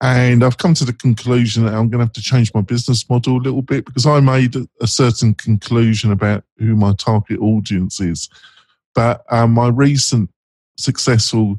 and 0.01 0.45
I've 0.45 0.59
come 0.59 0.75
to 0.75 0.85
the 0.85 0.93
conclusion 0.93 1.65
that 1.65 1.75
I'm 1.75 1.89
going 1.89 1.99
to 1.99 2.07
have 2.07 2.13
to 2.13 2.23
change 2.23 2.55
my 2.55 2.61
business 2.61 3.09
model 3.09 3.37
a 3.37 3.43
little 3.43 3.63
bit 3.63 3.85
because 3.85 4.07
I 4.07 4.21
made 4.21 4.55
a 4.81 4.87
certain 4.87 5.35
conclusion 5.35 6.13
about 6.13 6.45
who 6.59 6.77
my 6.77 6.93
target 6.95 7.41
audience 7.41 8.01
is, 8.01 8.29
but 8.95 9.25
um, 9.31 9.53
my 9.53 9.69
recent 9.69 10.31
successful 10.79 11.59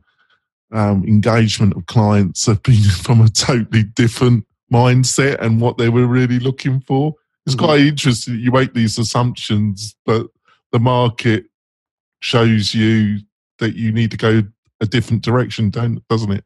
um, 0.72 1.04
engagement 1.06 1.76
of 1.76 1.86
clients 1.86 2.46
have 2.46 2.62
been 2.64 2.82
from 3.04 3.22
a 3.22 3.30
totally 3.30 3.84
different 3.84 4.46
mindset 4.72 5.40
and 5.40 5.62
what 5.62 5.78
they 5.78 5.90
were 5.90 6.06
really 6.08 6.40
looking 6.40 6.82
for. 6.82 7.14
It's 7.46 7.56
Mhm. 7.56 7.60
quite 7.60 7.80
interesting. 7.82 8.40
You 8.40 8.52
make 8.52 8.74
these 8.74 8.98
assumptions, 8.98 9.96
but 10.06 10.28
the 10.72 10.80
market 10.80 11.46
shows 12.20 12.74
you 12.74 13.20
that 13.60 13.76
you 13.76 13.92
need 13.92 14.12
to 14.12 14.18
go 14.18 14.44
a 14.82 14.86
different 14.86 15.24
direction, 15.24 15.70
don't 15.70 16.06
doesn't 16.10 16.32
it? 16.32 16.44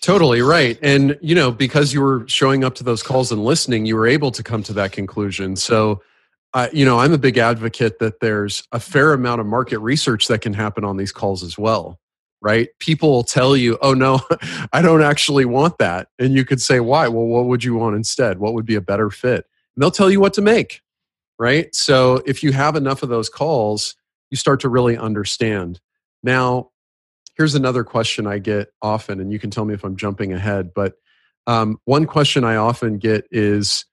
Totally 0.00 0.40
right. 0.42 0.78
And, 0.80 1.18
you 1.20 1.34
know, 1.34 1.50
because 1.50 1.92
you 1.92 2.00
were 2.00 2.24
showing 2.28 2.64
up 2.64 2.74
to 2.76 2.84
those 2.84 3.02
calls 3.02 3.30
and 3.32 3.44
listening, 3.44 3.84
you 3.84 3.96
were 3.96 4.06
able 4.06 4.30
to 4.30 4.42
come 4.42 4.62
to 4.64 4.72
that 4.74 4.92
conclusion. 4.92 5.56
So, 5.56 6.00
uh, 6.54 6.68
you 6.72 6.84
know, 6.84 6.98
I'm 7.00 7.12
a 7.12 7.18
big 7.18 7.36
advocate 7.36 7.98
that 7.98 8.20
there's 8.20 8.62
a 8.72 8.80
fair 8.80 9.12
amount 9.12 9.40
of 9.40 9.46
market 9.46 9.80
research 9.80 10.28
that 10.28 10.40
can 10.40 10.54
happen 10.54 10.84
on 10.84 10.96
these 10.96 11.12
calls 11.12 11.42
as 11.42 11.58
well, 11.58 12.00
right? 12.40 12.68
People 12.78 13.10
will 13.10 13.24
tell 13.24 13.56
you, 13.56 13.78
oh, 13.82 13.94
no, 13.94 14.20
I 14.72 14.82
don't 14.82 15.02
actually 15.02 15.44
want 15.44 15.78
that. 15.78 16.08
And 16.18 16.34
you 16.34 16.44
could 16.44 16.60
say, 16.60 16.80
why? 16.80 17.08
Well, 17.08 17.26
what 17.26 17.46
would 17.46 17.64
you 17.64 17.74
want 17.74 17.96
instead? 17.96 18.38
What 18.38 18.54
would 18.54 18.66
be 18.66 18.76
a 18.76 18.80
better 18.80 19.10
fit? 19.10 19.46
And 19.74 19.82
they'll 19.82 19.90
tell 19.90 20.10
you 20.10 20.20
what 20.20 20.34
to 20.34 20.40
make, 20.40 20.82
right? 21.38 21.74
So, 21.74 22.22
if 22.26 22.42
you 22.42 22.52
have 22.52 22.76
enough 22.76 23.02
of 23.02 23.08
those 23.08 23.28
calls, 23.28 23.96
you 24.30 24.36
start 24.36 24.60
to 24.60 24.68
really 24.68 24.96
understand. 24.96 25.80
Now, 26.22 26.70
here's 27.36 27.54
another 27.54 27.84
question 27.84 28.26
I 28.26 28.38
get 28.38 28.72
often, 28.82 29.20
and 29.20 29.32
you 29.32 29.38
can 29.38 29.50
tell 29.50 29.64
me 29.64 29.74
if 29.74 29.84
I'm 29.84 29.96
jumping 29.96 30.32
ahead. 30.32 30.72
But 30.74 30.94
um, 31.46 31.80
one 31.84 32.04
question 32.04 32.44
I 32.44 32.56
often 32.56 32.98
get 32.98 33.26
is, 33.30 33.86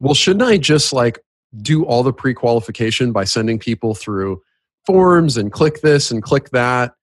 well, 0.00 0.14
shouldn't 0.14 0.48
I 0.48 0.56
just 0.56 0.92
like 0.92 1.18
do 1.60 1.84
all 1.84 2.02
the 2.02 2.12
pre 2.12 2.32
qualification 2.32 3.12
by 3.12 3.24
sending 3.24 3.58
people 3.58 3.94
through 3.94 4.42
forms 4.86 5.36
and 5.36 5.52
click 5.52 5.82
this 5.82 6.10
and 6.10 6.22
click 6.22 6.50
that? 6.50 6.94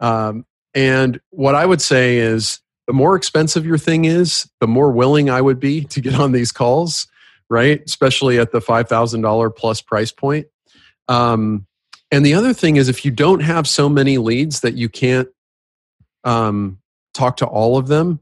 Um, 0.00 0.46
and 0.78 1.20
what 1.30 1.56
I 1.56 1.66
would 1.66 1.82
say 1.82 2.18
is, 2.18 2.60
the 2.86 2.92
more 2.92 3.16
expensive 3.16 3.66
your 3.66 3.78
thing 3.78 4.04
is, 4.04 4.48
the 4.60 4.68
more 4.68 4.92
willing 4.92 5.28
I 5.28 5.40
would 5.40 5.58
be 5.58 5.82
to 5.86 6.00
get 6.00 6.14
on 6.14 6.30
these 6.30 6.52
calls, 6.52 7.08
right? 7.50 7.82
Especially 7.84 8.38
at 8.38 8.52
the 8.52 8.60
$5,000 8.60 9.56
plus 9.56 9.80
price 9.82 10.12
point. 10.12 10.46
Um, 11.08 11.66
and 12.12 12.24
the 12.24 12.34
other 12.34 12.52
thing 12.52 12.76
is, 12.76 12.88
if 12.88 13.04
you 13.04 13.10
don't 13.10 13.40
have 13.40 13.66
so 13.66 13.88
many 13.88 14.18
leads 14.18 14.60
that 14.60 14.74
you 14.74 14.88
can't 14.88 15.28
um, 16.22 16.78
talk 17.12 17.38
to 17.38 17.46
all 17.46 17.76
of 17.76 17.88
them, 17.88 18.20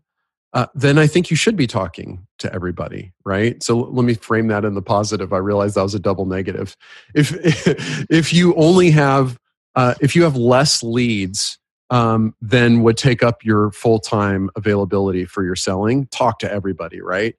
uh, 0.55 0.67
then 0.75 0.99
I 0.99 1.07
think 1.07 1.29
you 1.31 1.37
should 1.37 1.57
be 1.57 1.67
talking 1.67 2.27
to 2.39 2.51
everybody, 2.55 3.13
right? 3.27 3.63
So 3.63 3.77
let 3.77 4.07
me 4.07 4.15
frame 4.15 4.47
that 4.47 4.65
in 4.65 4.73
the 4.73 4.81
positive. 4.81 5.35
I 5.35 5.39
realize 5.39 5.75
that 5.75 5.83
was 5.83 5.95
a 5.95 6.01
double 6.01 6.25
negative. 6.25 6.75
If 7.15 7.35
if 8.11 8.33
you 8.33 8.55
only 8.55 8.91
have 8.93 9.39
uh, 9.75 9.95
if 10.01 10.17
you 10.17 10.23
have 10.23 10.37
less 10.37 10.83
leads 10.83 11.59
um, 11.91 12.35
than 12.41 12.83
would 12.83 12.97
take 12.97 13.23
up 13.23 13.45
your 13.45 13.71
full 13.71 13.99
time 13.99 14.51
availability 14.57 15.25
for 15.25 15.45
your 15.45 15.57
selling, 15.57 16.07
talk 16.09 16.39
to 16.41 16.51
everybody, 16.51 17.01
right? 17.01 17.37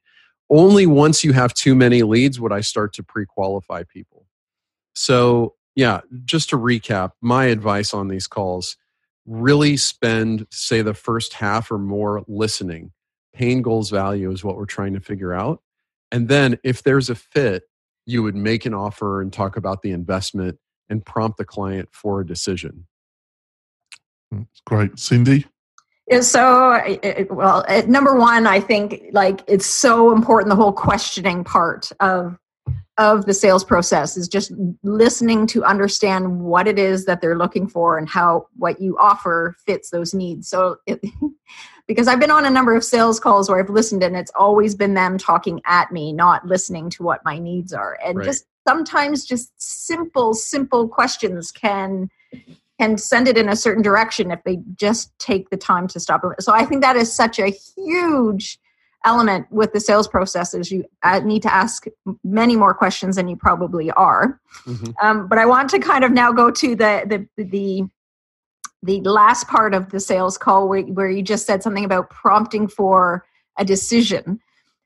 Only 0.49 0.85
once 0.85 1.23
you 1.23 1.33
have 1.33 1.53
too 1.53 1.75
many 1.75 2.03
leads 2.03 2.39
would 2.39 2.53
I 2.53 2.61
start 2.61 2.93
to 2.93 3.03
pre 3.03 3.25
qualify 3.25 3.83
people. 3.83 4.25
So 4.93 5.55
yeah, 5.75 6.01
just 6.25 6.49
to 6.49 6.57
recap, 6.57 7.11
my 7.21 7.45
advice 7.45 7.93
on 7.93 8.07
these 8.07 8.27
calls 8.27 8.77
really 9.25 9.77
spend, 9.77 10.47
say, 10.49 10.81
the 10.81 10.93
first 10.93 11.33
half 11.33 11.69
or 11.69 11.77
more 11.77 12.23
listening. 12.27 12.91
Pain 13.33 13.61
goals 13.61 13.89
value 13.89 14.31
is 14.31 14.43
what 14.43 14.55
we're 14.55 14.65
trying 14.65 14.93
to 14.93 14.99
figure 15.01 15.33
out. 15.33 15.61
And 16.11 16.29
then 16.29 16.57
if 16.63 16.81
there's 16.81 17.09
a 17.09 17.15
fit, 17.15 17.63
you 18.05 18.23
would 18.23 18.35
make 18.35 18.65
an 18.65 18.73
offer 18.73 19.21
and 19.21 19.31
talk 19.31 19.57
about 19.57 19.81
the 19.81 19.91
investment 19.91 20.57
and 20.89 21.05
prompt 21.05 21.37
the 21.37 21.45
client 21.45 21.89
for 21.91 22.21
a 22.21 22.25
decision. 22.25 22.87
It's 24.31 24.61
great, 24.65 24.97
Cindy. 24.99 25.45
Yeah, 26.09 26.21
so 26.21 26.73
it- 26.73 26.99
it- 27.03 27.31
well 27.31 27.65
uh, 27.67 27.81
number 27.85 28.15
one 28.15 28.47
i 28.47 28.61
think 28.61 29.03
like 29.11 29.41
it's 29.45 29.65
so 29.65 30.13
important 30.13 30.49
the 30.49 30.55
whole 30.55 30.71
questioning 30.71 31.43
part 31.43 31.91
of 31.99 32.37
of 32.97 33.25
the 33.25 33.33
sales 33.33 33.63
process 33.63 34.15
is 34.17 34.27
just 34.29 34.51
listening 34.83 35.45
to 35.47 35.63
understand 35.65 36.39
what 36.39 36.65
it 36.67 36.79
is 36.79 37.05
that 37.05 37.19
they're 37.21 37.37
looking 37.37 37.67
for 37.67 37.97
and 37.97 38.07
how 38.09 38.47
what 38.55 38.79
you 38.81 38.97
offer 38.97 39.55
fits 39.65 39.89
those 39.89 40.13
needs 40.13 40.47
so 40.47 40.77
it, 40.85 41.01
because 41.87 42.07
i've 42.07 42.21
been 42.21 42.31
on 42.31 42.45
a 42.45 42.49
number 42.49 42.73
of 42.73 42.85
sales 42.85 43.19
calls 43.19 43.49
where 43.49 43.59
i've 43.59 43.69
listened 43.69 44.01
and 44.01 44.15
it's 44.15 44.31
always 44.39 44.75
been 44.75 44.93
them 44.93 45.17
talking 45.17 45.59
at 45.65 45.91
me 45.91 46.13
not 46.13 46.45
listening 46.45 46.89
to 46.89 47.03
what 47.03 47.19
my 47.25 47.37
needs 47.37 47.73
are 47.73 47.97
and 48.05 48.19
Right. 48.19 48.25
just 48.25 48.45
sometimes 48.65 49.25
just 49.25 49.51
simple 49.61 50.33
simple 50.33 50.87
questions 50.87 51.51
can 51.51 52.09
can 52.79 52.97
send 52.97 53.27
it 53.27 53.37
in 53.37 53.49
a 53.49 53.55
certain 53.55 53.81
direction 53.81 54.31
if 54.31 54.43
they 54.43 54.59
just 54.75 55.17
take 55.19 55.49
the 55.49 55.57
time 55.57 55.87
to 55.87 55.99
stop. 55.99 56.23
So 56.39 56.53
I 56.53 56.65
think 56.65 56.81
that 56.81 56.95
is 56.95 57.11
such 57.11 57.39
a 57.39 57.47
huge 57.47 58.59
element 59.05 59.47
with 59.51 59.73
the 59.73 59.79
sales 59.79 60.07
process 60.07 60.53
is 60.53 60.71
you 60.71 60.83
uh, 61.03 61.19
need 61.19 61.41
to 61.41 61.53
ask 61.53 61.85
many 62.23 62.55
more 62.55 62.73
questions 62.73 63.15
than 63.15 63.27
you 63.27 63.35
probably 63.35 63.89
are. 63.91 64.39
Mhm. 64.65 64.93
Um, 65.01 65.27
but 65.27 65.37
I 65.37 65.45
want 65.45 65.69
to 65.71 65.79
kind 65.79 66.03
of 66.03 66.11
now 66.11 66.31
go 66.31 66.51
to 66.51 66.75
the 66.75 67.27
the 67.35 67.43
the 67.43 67.83
the 68.83 69.01
last 69.01 69.47
part 69.47 69.73
of 69.73 69.89
the 69.89 69.99
sales 69.99 70.37
call 70.37 70.67
where, 70.67 70.81
where 70.81 71.09
you 71.09 71.23
just 71.23 71.45
said 71.47 71.63
something 71.63 71.85
about 71.85 72.09
prompting 72.09 72.67
for 72.67 73.25
a 73.57 73.65
decision. 73.65 74.39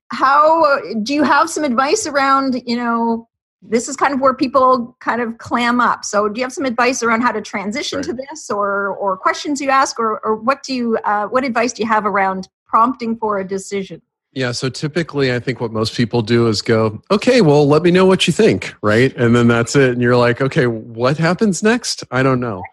How 0.09 0.79
do 1.03 1.13
you 1.13 1.23
have 1.23 1.49
some 1.49 1.63
advice 1.63 2.05
around, 2.05 2.61
you 2.65 2.77
know, 2.77 3.27
this 3.61 3.87
is 3.87 3.95
kind 3.95 4.13
of 4.13 4.19
where 4.19 4.33
people 4.33 4.95
kind 4.99 5.21
of 5.21 5.37
clam 5.37 5.79
up. 5.79 6.03
So, 6.03 6.27
do 6.27 6.39
you 6.39 6.45
have 6.45 6.53
some 6.53 6.65
advice 6.65 7.03
around 7.03 7.21
how 7.21 7.31
to 7.31 7.41
transition 7.41 7.97
Right. 7.97 8.05
to 8.05 8.13
this, 8.13 8.49
or 8.49 8.89
or 8.95 9.17
questions 9.17 9.61
you 9.61 9.69
ask, 9.69 9.99
or 9.99 10.19
or 10.25 10.35
what 10.35 10.63
do 10.63 10.73
you 10.73 10.97
uh, 11.03 11.27
what 11.27 11.43
advice 11.43 11.73
do 11.73 11.83
you 11.83 11.87
have 11.87 12.05
around 12.05 12.49
prompting 12.65 13.17
for 13.17 13.39
a 13.39 13.47
decision? 13.47 14.01
Yeah, 14.33 14.53
so 14.53 14.69
typically 14.69 15.33
I 15.33 15.39
think 15.39 15.59
what 15.59 15.73
most 15.73 15.93
people 15.93 16.21
do 16.21 16.47
is 16.47 16.61
go, 16.61 17.01
okay, 17.11 17.41
well, 17.41 17.67
let 17.67 17.83
me 17.83 17.91
know 17.91 18.05
what 18.05 18.27
you 18.27 18.31
think, 18.33 18.73
right? 18.81 19.13
And 19.17 19.35
then 19.35 19.49
that's 19.49 19.75
it. 19.75 19.89
And 19.91 20.01
you're 20.01 20.15
like, 20.15 20.39
okay, 20.39 20.67
what 20.67 21.17
happens 21.17 21.61
next? 21.61 22.05
I 22.11 22.23
don't 22.23 22.39
know. 22.39 22.63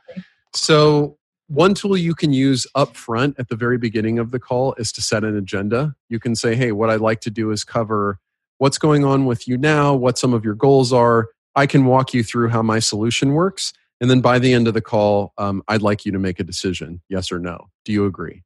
So, 0.55 1.17
one 1.49 1.75
tool 1.75 1.97
you 1.97 2.15
can 2.15 2.33
use 2.33 2.67
up 2.75 2.95
front 2.97 3.35
at 3.39 3.49
the 3.49 3.57
very 3.57 3.79
beginning 3.79 4.19
of 4.19 4.31
the 4.31 4.39
call 4.39 4.75
is 4.79 4.93
to 4.93 5.03
set 5.03 5.25
an 5.25 5.37
agenda. 5.37 5.95
You 6.09 6.21
can 6.21 6.37
say, 6.37 6.55
hey, 6.55 6.73
what 6.73 6.91
I'd 6.91 7.01
like 7.01 7.21
to 7.23 7.31
do 7.31 7.51
is 7.51 7.65
cover 7.65 8.19
what's 8.59 8.79
going 8.79 9.05
on 9.05 9.25
with 9.25 9.49
you 9.49 9.57
now, 9.57 9.95
what 9.95 10.19
some 10.19 10.35
of 10.35 10.45
your 10.45 10.55
goals 10.55 10.93
are. 10.93 11.29
I 11.55 11.67
can 11.67 11.87
walk 11.87 12.15
you 12.15 12.23
through 12.23 12.49
how 12.49 12.63
my 12.63 12.79
solution 12.79 13.33
works. 13.33 13.73
And 14.01 14.09
then 14.09 14.21
by 14.21 14.39
the 14.39 14.53
end 14.53 14.69
of 14.69 14.75
the 14.75 14.81
call, 14.81 15.33
um, 15.39 15.63
I'd 15.67 15.83
like 15.83 16.07
you 16.07 16.13
to 16.13 16.19
make 16.19 16.39
a 16.39 16.45
decision 16.45 17.01
yes 17.09 17.33
or 17.33 17.39
no. 17.39 17.69
Do 17.85 17.93
you 17.93 18.05
agree? 18.05 18.45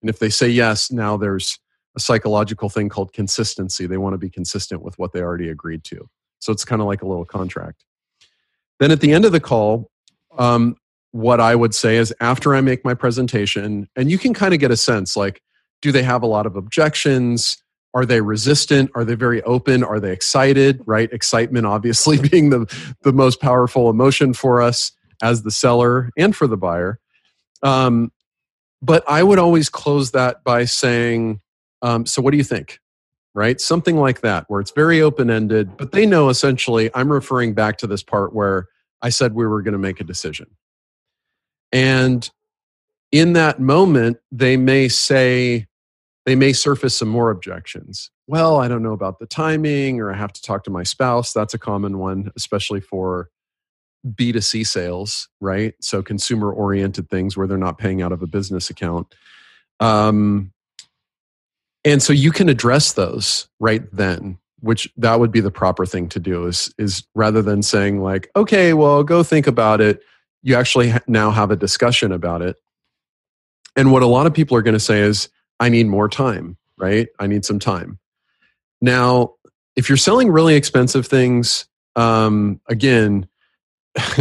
And 0.00 0.10
if 0.10 0.18
they 0.18 0.28
say 0.30 0.48
yes, 0.48 0.92
now 0.92 1.16
there's 1.16 1.58
a 1.96 2.00
psychological 2.00 2.68
thing 2.68 2.88
called 2.88 3.12
consistency. 3.12 3.86
They 3.86 3.96
want 3.96 4.14
to 4.14 4.18
be 4.18 4.30
consistent 4.30 4.82
with 4.82 4.98
what 4.98 5.12
they 5.12 5.20
already 5.20 5.48
agreed 5.48 5.84
to. 5.84 6.08
So 6.38 6.52
it's 6.52 6.64
kind 6.64 6.80
of 6.80 6.86
like 6.86 7.02
a 7.02 7.06
little 7.06 7.24
contract. 7.24 7.84
Then 8.80 8.90
at 8.90 9.00
the 9.00 9.12
end 9.12 9.24
of 9.24 9.32
the 9.32 9.40
call, 9.40 9.90
um, 10.38 10.76
what 11.12 11.40
I 11.40 11.54
would 11.54 11.74
say 11.74 11.98
is 11.98 12.12
after 12.20 12.54
I 12.54 12.60
make 12.60 12.84
my 12.84 12.94
presentation, 12.94 13.88
and 13.96 14.10
you 14.10 14.18
can 14.18 14.34
kind 14.34 14.54
of 14.54 14.60
get 14.60 14.70
a 14.70 14.76
sense 14.76 15.16
like, 15.16 15.42
do 15.82 15.92
they 15.92 16.02
have 16.02 16.22
a 16.22 16.26
lot 16.26 16.46
of 16.46 16.56
objections? 16.56 17.61
Are 17.94 18.06
they 18.06 18.20
resistant? 18.20 18.90
Are 18.94 19.04
they 19.04 19.14
very 19.14 19.42
open? 19.42 19.84
Are 19.84 20.00
they 20.00 20.12
excited? 20.12 20.82
Right? 20.86 21.12
Excitement, 21.12 21.66
obviously, 21.66 22.18
being 22.30 22.50
the, 22.50 22.94
the 23.02 23.12
most 23.12 23.40
powerful 23.40 23.90
emotion 23.90 24.32
for 24.32 24.62
us 24.62 24.92
as 25.22 25.42
the 25.42 25.50
seller 25.50 26.10
and 26.16 26.34
for 26.34 26.46
the 26.46 26.56
buyer. 26.56 26.98
Um, 27.62 28.12
but 28.80 29.04
I 29.08 29.22
would 29.22 29.38
always 29.38 29.68
close 29.68 30.10
that 30.10 30.42
by 30.42 30.64
saying, 30.64 31.40
um, 31.82 32.06
So, 32.06 32.20
what 32.22 32.32
do 32.32 32.36
you 32.36 32.44
think? 32.44 32.80
Right? 33.34 33.60
Something 33.60 33.96
like 33.96 34.20
that, 34.20 34.44
where 34.48 34.60
it's 34.60 34.72
very 34.72 35.00
open 35.00 35.30
ended, 35.30 35.76
but 35.76 35.92
they 35.92 36.04
know 36.04 36.28
essentially 36.28 36.90
I'm 36.94 37.10
referring 37.10 37.54
back 37.54 37.78
to 37.78 37.86
this 37.86 38.02
part 38.02 38.34
where 38.34 38.68
I 39.00 39.08
said 39.08 39.34
we 39.34 39.46
were 39.46 39.62
going 39.62 39.72
to 39.72 39.78
make 39.78 40.00
a 40.00 40.04
decision. 40.04 40.48
And 41.72 42.28
in 43.10 43.32
that 43.32 43.60
moment, 43.60 44.18
they 44.30 44.56
may 44.56 44.88
say, 44.88 45.66
they 46.24 46.34
may 46.36 46.52
surface 46.52 46.96
some 46.96 47.08
more 47.08 47.30
objections. 47.30 48.10
Well, 48.26 48.60
I 48.60 48.68
don't 48.68 48.82
know 48.82 48.92
about 48.92 49.18
the 49.18 49.26
timing, 49.26 50.00
or 50.00 50.12
I 50.12 50.16
have 50.16 50.32
to 50.32 50.42
talk 50.42 50.64
to 50.64 50.70
my 50.70 50.82
spouse. 50.82 51.32
That's 51.32 51.54
a 51.54 51.58
common 51.58 51.98
one, 51.98 52.30
especially 52.36 52.80
for 52.80 53.28
B2C 54.06 54.66
sales, 54.66 55.28
right? 55.40 55.74
So 55.80 56.02
consumer 56.02 56.52
oriented 56.52 57.08
things 57.08 57.36
where 57.36 57.46
they're 57.46 57.58
not 57.58 57.78
paying 57.78 58.02
out 58.02 58.12
of 58.12 58.22
a 58.22 58.26
business 58.26 58.70
account. 58.70 59.14
Um, 59.80 60.52
and 61.84 62.02
so 62.02 62.12
you 62.12 62.30
can 62.30 62.48
address 62.48 62.92
those 62.92 63.48
right 63.58 63.82
then 63.92 64.38
which 64.60 64.88
that 64.96 65.18
would 65.18 65.32
be 65.32 65.40
the 65.40 65.50
proper 65.50 65.84
thing 65.84 66.08
to 66.08 66.20
do 66.20 66.46
is 66.46 66.72
is 66.78 67.04
rather 67.14 67.42
than 67.42 67.62
saying 67.62 68.00
like 68.00 68.30
okay 68.36 68.72
well 68.72 69.02
go 69.02 69.22
think 69.22 69.46
about 69.46 69.80
it 69.80 70.02
you 70.42 70.54
actually 70.54 70.92
now 71.06 71.30
have 71.30 71.50
a 71.50 71.56
discussion 71.56 72.12
about 72.12 72.42
it 72.42 72.56
and 73.76 73.92
what 73.92 74.02
a 74.02 74.06
lot 74.06 74.26
of 74.26 74.34
people 74.34 74.56
are 74.56 74.62
going 74.62 74.74
to 74.74 74.80
say 74.80 75.00
is 75.00 75.28
i 75.62 75.68
need 75.68 75.86
more 75.86 76.08
time 76.08 76.56
right 76.78 77.08
i 77.18 77.26
need 77.26 77.44
some 77.44 77.58
time 77.58 77.98
now 78.80 79.32
if 79.76 79.88
you're 79.88 79.96
selling 79.96 80.30
really 80.30 80.54
expensive 80.54 81.06
things 81.06 81.66
um, 81.94 82.60
again 82.68 83.26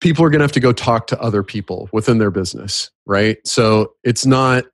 people 0.00 0.24
are 0.24 0.28
going 0.28 0.40
to 0.40 0.44
have 0.44 0.52
to 0.52 0.60
go 0.60 0.72
talk 0.72 1.06
to 1.06 1.20
other 1.20 1.42
people 1.42 1.88
within 1.92 2.18
their 2.18 2.30
business 2.30 2.90
right 3.06 3.38
so 3.44 3.94
it's 4.04 4.26
not 4.26 4.64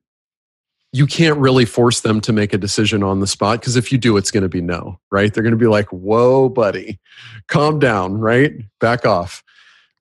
you 0.92 1.06
can't 1.06 1.38
really 1.38 1.64
force 1.64 2.02
them 2.02 2.20
to 2.20 2.32
make 2.32 2.52
a 2.52 2.58
decision 2.58 3.02
on 3.02 3.20
the 3.20 3.26
spot 3.26 3.60
because 3.60 3.76
if 3.76 3.90
you 3.90 3.96
do, 3.96 4.18
it's 4.18 4.30
going 4.30 4.42
to 4.42 4.48
be 4.48 4.60
no, 4.60 5.00
right? 5.10 5.32
They're 5.32 5.42
going 5.42 5.52
to 5.52 5.56
be 5.56 5.66
like, 5.66 5.88
"Whoa, 5.88 6.50
buddy, 6.50 7.00
calm 7.48 7.78
down, 7.78 8.18
right? 8.18 8.52
Back 8.78 9.06
off." 9.06 9.42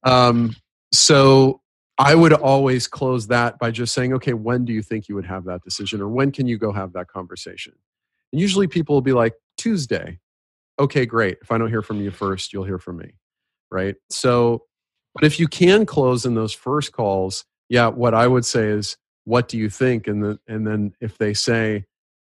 Um, 0.03 0.53
so 0.91 1.60
I 2.01 2.15
would 2.15 2.33
always 2.33 2.87
close 2.87 3.27
that 3.27 3.59
by 3.59 3.71
just 3.71 3.93
saying, 3.93 4.13
"Okay, 4.15 4.33
when 4.33 4.65
do 4.65 4.73
you 4.73 4.81
think 4.81 5.07
you 5.07 5.15
would 5.15 5.25
have 5.25 5.45
that 5.45 5.61
decision, 5.63 6.01
or 6.01 6.09
when 6.09 6.31
can 6.31 6.47
you 6.47 6.57
go 6.57 6.71
have 6.71 6.93
that 6.93 7.07
conversation?" 7.07 7.73
And 8.31 8.41
usually, 8.41 8.67
people 8.67 8.95
will 8.95 9.01
be 9.01 9.13
like, 9.13 9.35
"Tuesday." 9.57 10.19
Okay, 10.79 11.05
great. 11.05 11.37
If 11.41 11.51
I 11.51 11.57
don't 11.57 11.69
hear 11.69 11.83
from 11.83 12.01
you 12.01 12.11
first, 12.11 12.53
you'll 12.53 12.63
hear 12.65 12.79
from 12.79 12.97
me, 12.97 13.13
right? 13.71 13.95
So, 14.09 14.65
but 15.13 15.23
if 15.25 15.39
you 15.39 15.47
can 15.47 15.85
close 15.85 16.25
in 16.25 16.35
those 16.35 16.53
first 16.53 16.91
calls, 16.93 17.45
yeah, 17.69 17.87
what 17.87 18.13
I 18.13 18.27
would 18.27 18.45
say 18.45 18.67
is 18.69 18.97
what 19.25 19.47
do 19.47 19.57
you 19.57 19.69
think 19.69 20.07
and 20.07 20.23
the, 20.23 20.39
and 20.47 20.65
then 20.67 20.93
if 21.01 21.17
they 21.17 21.33
say 21.33 21.85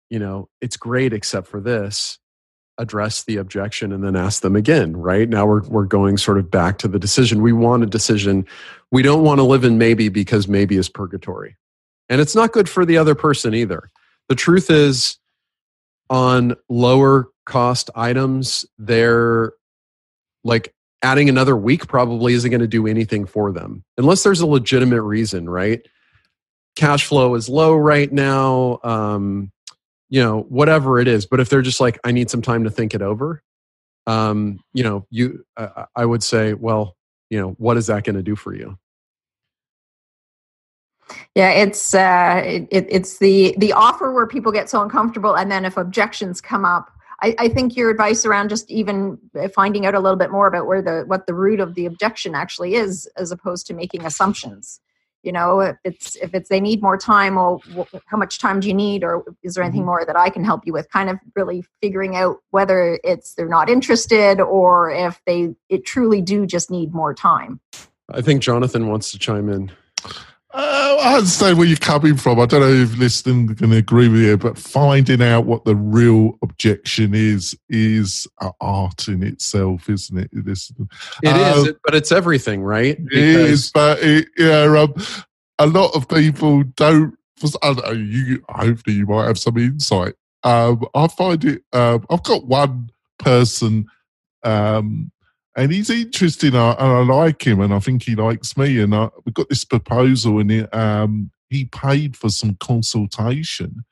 you 0.10 0.20
know 0.20 0.50
it's 0.62 0.78
great 0.78 1.14
except 1.14 1.48
for 1.48 1.62
this 1.62 2.20
address 2.82 3.24
the 3.24 3.38
objection 3.38 3.92
and 3.92 4.04
then 4.04 4.16
ask 4.16 4.42
them 4.42 4.56
again 4.56 4.98
right? 4.98 5.30
Now 5.30 5.46
we're 5.46 5.64
we're 5.68 5.86
going 5.86 6.18
sort 6.18 6.40
of 6.40 6.50
back 6.50 6.80
to 6.80 6.88
the 6.88 7.00
decision. 7.00 7.42
We 7.42 7.54
want 7.54 7.84
a 7.84 7.86
decision. 7.86 8.46
We 8.92 9.04
don't 9.04 9.24
want 9.24 9.40
to 9.40 9.44
live 9.44 9.64
in 9.64 9.78
maybe 9.78 10.10
because 10.10 10.48
maybe 10.48 10.76
is 10.76 10.90
purgatory. 10.90 11.56
And 12.10 12.20
it's 12.20 12.36
not 12.36 12.52
good 12.52 12.68
for 12.68 12.86
the 12.86 12.98
other 12.98 13.16
person 13.16 13.54
either. 13.54 13.90
The 14.28 14.36
truth 14.36 14.70
is 14.70 15.18
on 16.10 16.56
lower 16.68 17.30
cost 17.46 17.90
items 17.96 18.66
they're 18.78 19.54
like 20.44 20.74
adding 21.04 21.30
another 21.30 21.56
week 21.56 21.88
probably 21.88 22.34
isn't 22.34 22.52
going 22.52 22.62
to 22.62 22.68
do 22.68 22.86
anything 22.86 23.26
for 23.26 23.52
them 23.52 23.84
unless 23.98 24.24
there's 24.24 24.42
a 24.42 24.48
legitimate 24.48 25.02
reason 25.02 25.50
right? 25.50 25.88
Cash 26.76 27.06
flow 27.06 27.36
is 27.36 27.50
low 27.50 27.76
right 27.76 28.12
now 28.12 28.80
um, 28.84 29.52
you 30.12 30.22
know 30.22 30.42
whatever 30.50 31.00
it 31.00 31.08
is 31.08 31.26
but 31.26 31.40
if 31.40 31.50
they're 31.50 31.64
just 31.64 31.80
like 31.80 31.98
i 32.04 32.12
need 32.12 32.30
some 32.30 32.44
time 32.44 32.64
to 32.64 32.70
think 32.70 32.94
it 32.94 33.02
over 33.02 33.42
um, 34.08 34.60
you 34.74 34.84
know 34.84 35.06
you 35.10 35.44
uh, 35.58 35.86
i 35.96 36.06
would 36.06 36.22
say 36.22 36.54
well 36.54 36.96
you 37.32 37.40
know 37.40 37.52
what 37.58 37.78
is 37.78 37.88
that 37.88 38.04
going 38.04 38.16
to 38.16 38.22
do 38.22 38.36
for 38.36 38.54
you? 38.54 38.78
Yeah 41.36 41.50
it's 41.50 41.94
uh 41.94 42.42
it, 42.46 42.88
it's 42.90 43.18
the 43.18 43.54
the 43.58 43.74
offer 43.74 44.14
where 44.14 44.28
people 44.28 44.52
get 44.52 44.70
so 44.70 44.82
uncomfortable 44.82 45.36
and 45.36 45.52
then 45.52 45.66
if 45.66 45.76
objections 45.76 46.40
come 46.40 46.64
up 46.64 46.90
I, 47.22 47.36
I 47.38 47.48
think 47.50 47.76
your 47.76 47.90
advice 47.90 48.26
around 48.26 48.50
just 48.50 48.72
even 48.72 49.18
finding 49.54 49.86
out 49.86 49.94
a 49.94 50.00
little 50.00 50.18
bit 50.18 50.32
more 50.32 50.48
about 50.48 50.68
where 50.68 50.82
the 50.82 51.04
what 51.08 51.28
the 51.28 51.34
root 51.34 51.60
of 51.60 51.76
the 51.76 51.86
objection 51.86 52.34
actually 52.34 52.76
is 52.76 53.08
as 53.18 53.30
opposed 53.30 53.68
to 53.68 53.74
making 53.74 54.06
assumptions 54.06 54.80
you 55.24 55.32
know 55.32 55.60
if 55.60 55.78
it's 55.84 56.16
if 56.18 56.34
it's 56.34 56.50
they 56.50 56.60
need 56.60 56.82
more 56.82 56.98
time 56.98 57.36
well 57.36 57.62
how 58.08 58.18
much 58.18 58.40
time 58.40 58.60
do 58.60 58.68
you 58.68 58.74
need? 58.74 59.04
Or 59.04 59.24
is 59.44 59.56
there 59.56 59.64
anything 59.64 59.82
mm-hmm. 59.82 59.88
more 59.88 60.06
that 60.06 60.16
i 60.18 60.30
can 60.30 60.44
help 60.44 60.62
you 60.66 60.74
with? 60.74 60.90
Kind 60.92 61.10
of 61.10 61.18
really 61.36 61.64
figuring 61.82 62.16
out 62.16 62.38
whether 62.52 63.00
it's 63.04 63.34
they're 63.36 63.48
not 63.48 63.70
interested 63.70 64.40
or 64.40 64.92
if 64.92 65.20
they 65.26 65.56
it 65.70 65.86
truly 65.86 66.22
do 66.22 66.46
just 66.46 66.72
need 66.72 66.94
more 66.94 67.14
time. 67.14 67.60
I 68.14 68.22
think 68.22 68.42
jonathan 68.42 68.88
wants 68.88 69.12
to 69.12 69.20
chime 69.20 69.50
in 69.50 69.72
uh, 70.54 70.98
I 71.02 71.16
understand 71.16 71.58
where 71.58 71.68
you're 71.68 71.78
coming 71.78 72.18
from. 72.18 72.40
I 72.40 72.46
don't 72.46 72.62
know 72.62 72.68
if 72.68 72.98
listeners 72.98 73.58
can 73.58 73.72
agree 73.72 74.08
with 74.08 74.22
you, 74.22 74.38
but 74.38 74.58
finding 74.58 75.22
out 75.22 75.46
what 75.46 75.66
the 75.66 75.76
real 75.76 76.38
objection 76.42 77.14
is 77.14 77.58
is 77.70 78.28
art 78.60 79.08
in 79.08 79.24
itself, 79.24 79.90
isn't 79.90 80.18
it? 80.18 80.30
It 80.34 80.48
is, 80.48 80.72
it 81.24 81.30
uh, 81.30 81.54
is 81.58 81.74
but 81.84 81.96
it's 81.96 82.12
everything, 82.12 82.62
right? 82.62 82.98
Because 83.04 83.18
it 83.18 83.50
is, 83.50 83.72
but 83.72 84.00
it, 84.02 84.28
yeah, 84.38 84.64
um, 84.78 84.94
a 85.60 85.68
lot 85.68 85.96
of 85.96 86.08
people 86.08 86.64
don't. 86.76 87.18
I 87.64 87.74
don't 87.74 87.86
know, 87.86 87.92
you 87.92 88.44
hopefully 88.50 88.98
you 88.98 89.08
might 89.08 89.26
have 89.26 89.40
some 89.40 89.58
insight. 89.58 90.14
Um, 90.44 90.86
I 90.94 91.08
find 91.08 91.44
it. 91.44 91.64
Um, 91.74 92.06
I've 92.10 92.24
got 92.24 92.46
one 92.46 92.92
person 93.18 93.88
um, 94.44 95.12
and 95.56 95.72
he's 95.72 95.90
interesting. 95.90 96.56
And 96.56 96.80
I 96.80 97.04
like 97.04 97.46
him 97.46 97.60
and 97.60 97.74
I 97.74 97.80
think 97.80 98.04
he 98.04 98.16
likes 98.16 98.56
me. 98.56 98.80
And 98.80 98.96
I, 98.96 99.10
we 99.26 99.32
got 99.32 99.50
this 99.50 99.66
proposal 99.66 100.40
and 100.40 100.52
it, 100.52 100.74
um, 100.74 101.32
he 101.50 101.66
paid 101.66 102.16
for 102.16 102.30
some 102.30 102.56
consultation. 102.60 103.84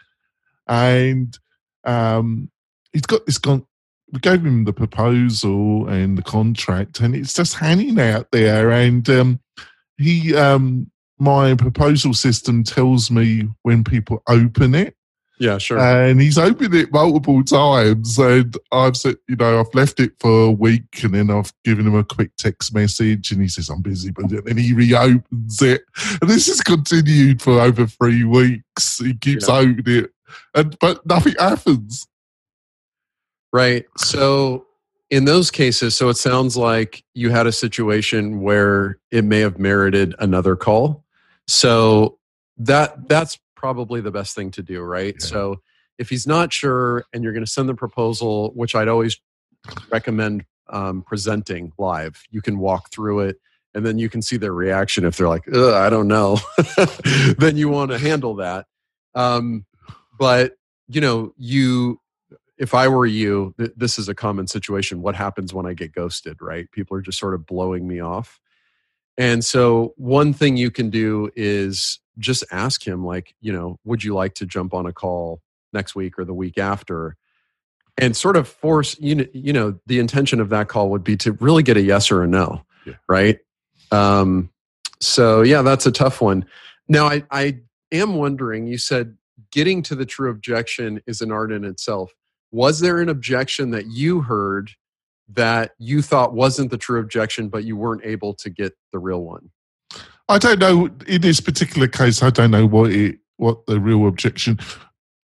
And 0.68 1.38
um, 1.84 2.50
he's 2.94 3.02
got 3.02 3.26
this 3.26 3.38
con- 3.38 3.66
we 4.12 4.20
gave 4.20 4.44
him 4.44 4.64
the 4.64 4.74
proposal 4.74 5.88
and 5.88 6.18
the 6.18 6.24
contract 6.24 7.00
and 7.00 7.16
it's 7.16 7.34
just 7.34 7.56
hanging 7.56 8.00
out 8.00 8.32
there. 8.32 8.72
And 8.72 9.08
um, 9.10 9.40
he 9.98 10.36
um, 10.36 10.90
my 11.20 11.54
proposal 11.56 12.14
system 12.14 12.64
tells 12.64 13.12
me 13.12 13.50
when 13.64 13.84
people 13.84 14.24
open 14.28 14.74
it 14.74 14.96
yeah, 15.40 15.58
sure. 15.58 15.80
And 15.80 16.20
he's 16.20 16.38
opened 16.38 16.76
it 16.76 16.92
multiple 16.92 17.44
times, 17.44 18.18
and 18.20 18.56
I've 18.72 18.98
said, 18.98 19.16
you 19.28 19.38
know, 19.38 19.62
I've 19.62 19.74
left 19.74 20.00
it 20.00 20.12
for 20.20 20.48
a 20.48 20.52
week, 20.52 21.02
and 21.04 21.14
then 21.14 21.32
I've 21.32 21.54
given 21.64 21.88
him 21.88 21.96
a 21.96 22.04
quick 22.04 22.32
text 22.38 22.74
message, 22.74 23.32
and 23.32 23.42
he 23.42 23.48
says 23.48 23.70
I'm 23.70 23.82
busy, 23.82 24.12
but 24.12 24.30
then 24.30 24.58
he 24.58 24.74
reopens 24.74 25.62
it, 25.62 25.84
and 26.22 26.30
this 26.30 26.48
has 26.48 26.62
continued 26.62 27.42
for 27.42 27.60
over 27.60 27.88
three 27.88 28.26
weeks. 28.26 29.00
He 29.00 29.14
keeps 29.14 29.48
yeah. 29.48 29.56
opening 29.56 30.04
it, 30.04 30.12
and 30.54 30.78
but 30.80 31.06
nothing 31.06 31.36
happens. 31.40 32.06
Right. 33.54 33.86
So 33.98 34.68
in 35.10 35.26
those 35.26 35.50
cases, 35.50 35.96
so 35.96 36.10
it 36.10 36.18
sounds 36.18 36.56
like 36.56 37.04
you 37.14 37.30
had 37.30 37.48
a 37.48 37.52
situation 37.52 38.42
where 38.42 39.00
it 39.12 39.24
may 39.24 39.40
have 39.40 39.58
merited 39.58 40.14
another 40.20 40.56
call. 40.56 41.06
So 41.48 42.20
that 42.58 43.08
that's 43.08 43.40
probably 43.60 44.00
the 44.00 44.10
best 44.10 44.36
thing 44.36 44.50
to 44.52 44.64
do, 44.64 44.82
right? 44.82 45.16
Yeah. 45.20 45.26
So 45.26 45.62
if 45.98 46.10
he's 46.10 46.26
not 46.26 46.54
sure 46.54 47.04
and 47.14 47.24
you're 47.24 47.34
going 47.34 47.46
to 47.46 47.52
send 47.52 47.68
the 47.68 47.76
proposal, 47.76 48.52
which 48.56 48.74
I'd 48.74 48.88
always 48.88 49.20
recommend 49.92 50.46
um, 50.70 51.04
presenting 51.04 51.74
live, 51.78 52.24
you 52.32 52.42
can 52.42 52.58
walk 52.58 52.90
through 52.90 53.20
it 53.20 53.38
and 53.76 53.86
then 53.86 54.00
you 54.00 54.10
can 54.10 54.22
see 54.22 54.38
their 54.38 54.54
reaction. 54.54 55.04
If 55.04 55.18
they're 55.18 55.28
like, 55.28 55.44
I 55.54 55.90
don't 55.90 56.08
know, 56.08 56.40
then 57.38 57.58
you 57.58 57.68
want 57.68 57.92
to 57.92 58.00
handle 58.00 58.36
that. 58.36 58.66
Um, 59.14 59.66
but, 60.18 60.54
you 60.88 61.02
know, 61.02 61.34
you, 61.38 62.00
if 62.58 62.74
I 62.74 62.88
were 62.88 63.06
you, 63.06 63.54
th- 63.58 63.74
this 63.76 64.00
is 64.00 64.08
a 64.08 64.16
common 64.16 64.48
situation. 64.48 65.02
What 65.02 65.16
happens 65.16 65.54
when 65.54 65.66
I 65.66 65.74
get 65.74 65.92
ghosted, 65.92 66.38
right? 66.42 66.72
People 66.72 66.96
are 66.96 67.02
just 67.02 67.20
sort 67.20 67.34
of 67.34 67.46
blowing 67.46 67.88
me 67.88 68.00
off. 68.00 68.40
And 69.18 69.44
so, 69.44 69.94
one 69.98 70.32
thing 70.32 70.56
you 70.56 70.72
can 70.72 70.90
do 70.90 71.30
is 71.36 72.00
just 72.20 72.44
ask 72.52 72.86
him 72.86 73.06
like 73.06 73.34
you 73.42 73.52
know 73.52 73.80
would 73.84 74.04
you 74.04 74.14
like 74.14 74.36
to 74.36 74.46
jump 74.46 74.74
on 74.74 74.86
a 74.86 74.94
call 74.94 75.42
next 75.74 75.96
week 75.96 76.20
or 76.20 76.26
the 76.26 76.34
week 76.34 76.58
after? 76.58 77.16
and 78.00 78.16
sort 78.16 78.38
of 78.38 78.48
force 78.48 78.98
you 79.00 79.16
know, 79.16 79.26
you 79.34 79.54
know 79.54 79.78
the 79.86 80.00
intention 80.00 80.40
of 80.40 80.50
that 80.50 80.68
call 80.68 80.90
would 80.90 81.04
be 81.04 81.18
to 81.18 81.34
really 81.34 81.64
get 81.64 81.78
a 81.78 81.82
yes 81.82 82.12
or 82.12 82.24
a 82.24 82.28
no 82.28 82.64
yeah. 82.86 82.94
right? 83.08 83.40
Um 83.92 84.50
so 85.00 85.42
yeah 85.42 85.62
that's 85.62 85.86
a 85.86 85.92
tough 85.92 86.22
one. 86.22 86.46
Now 86.88 87.08
i 87.08 87.24
i 87.30 87.60
am 87.92 88.16
wondering 88.16 88.68
you 88.68 88.78
said 88.78 89.16
getting 89.52 89.82
to 89.84 89.96
the 89.96 90.06
true 90.06 90.30
objection 90.30 91.02
is 91.06 91.22
an 91.22 91.32
art 91.32 91.52
in 91.52 91.64
itself. 91.64 92.14
Was 92.52 92.80
there 92.80 93.00
an 93.00 93.10
objection 93.10 93.72
that 93.72 93.88
you 93.88 94.22
heard 94.22 94.72
that 95.32 95.72
you 95.78 96.02
thought 96.02 96.34
wasn't 96.34 96.72
the 96.72 96.78
true 96.78 97.00
objection 97.00 97.50
but 97.50 97.64
you 97.64 97.78
weren't 97.78 98.04
able 98.04 98.34
to 98.34 98.50
get 98.50 98.74
the 98.92 98.98
real 98.98 99.24
one 99.24 99.52
I 100.30 100.38
don't 100.38 100.60
know. 100.60 100.90
In 101.08 101.22
this 101.22 101.42
particular 101.42 101.88
case, 101.88 102.22
I 102.22 102.30
don't 102.30 102.52
know 102.52 102.66
what 102.66 102.92
it, 102.92 103.18
what 103.38 103.66
the 103.66 103.80
real 103.80 104.08
objection. 104.08 104.60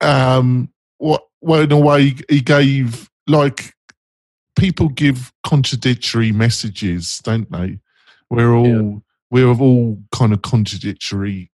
Um, 0.00 0.70
what 0.98 1.22
well, 1.40 1.60
in 1.60 1.72
a 1.72 1.78
way, 1.78 2.16
he 2.28 2.40
gave 2.40 3.10
like 3.26 3.74
people 4.56 4.88
give 4.88 5.30
contradictory 5.46 6.32
messages, 6.32 7.20
don't 7.22 7.50
they? 7.52 7.78
We're 8.30 8.54
all 8.54 8.66
yeah. 8.66 8.98
we're 9.30 9.54
all 9.54 10.02
kind 10.10 10.32
of 10.32 10.40
contradictory 10.40 11.50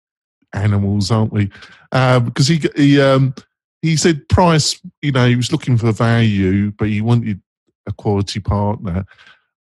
animals, 0.52 1.10
aren't 1.10 1.32
we? 1.32 1.46
Because 1.90 2.50
um, 2.50 2.56
he 2.56 2.68
he 2.76 3.00
um, 3.00 3.34
he 3.80 3.96
said 3.96 4.28
price. 4.28 4.78
You 5.00 5.12
know, 5.12 5.26
he 5.26 5.36
was 5.36 5.52
looking 5.52 5.78
for 5.78 5.90
value, 5.90 6.70
but 6.72 6.88
he 6.88 7.00
wanted 7.00 7.40
a 7.86 7.92
quality 7.92 8.40
partner. 8.40 9.06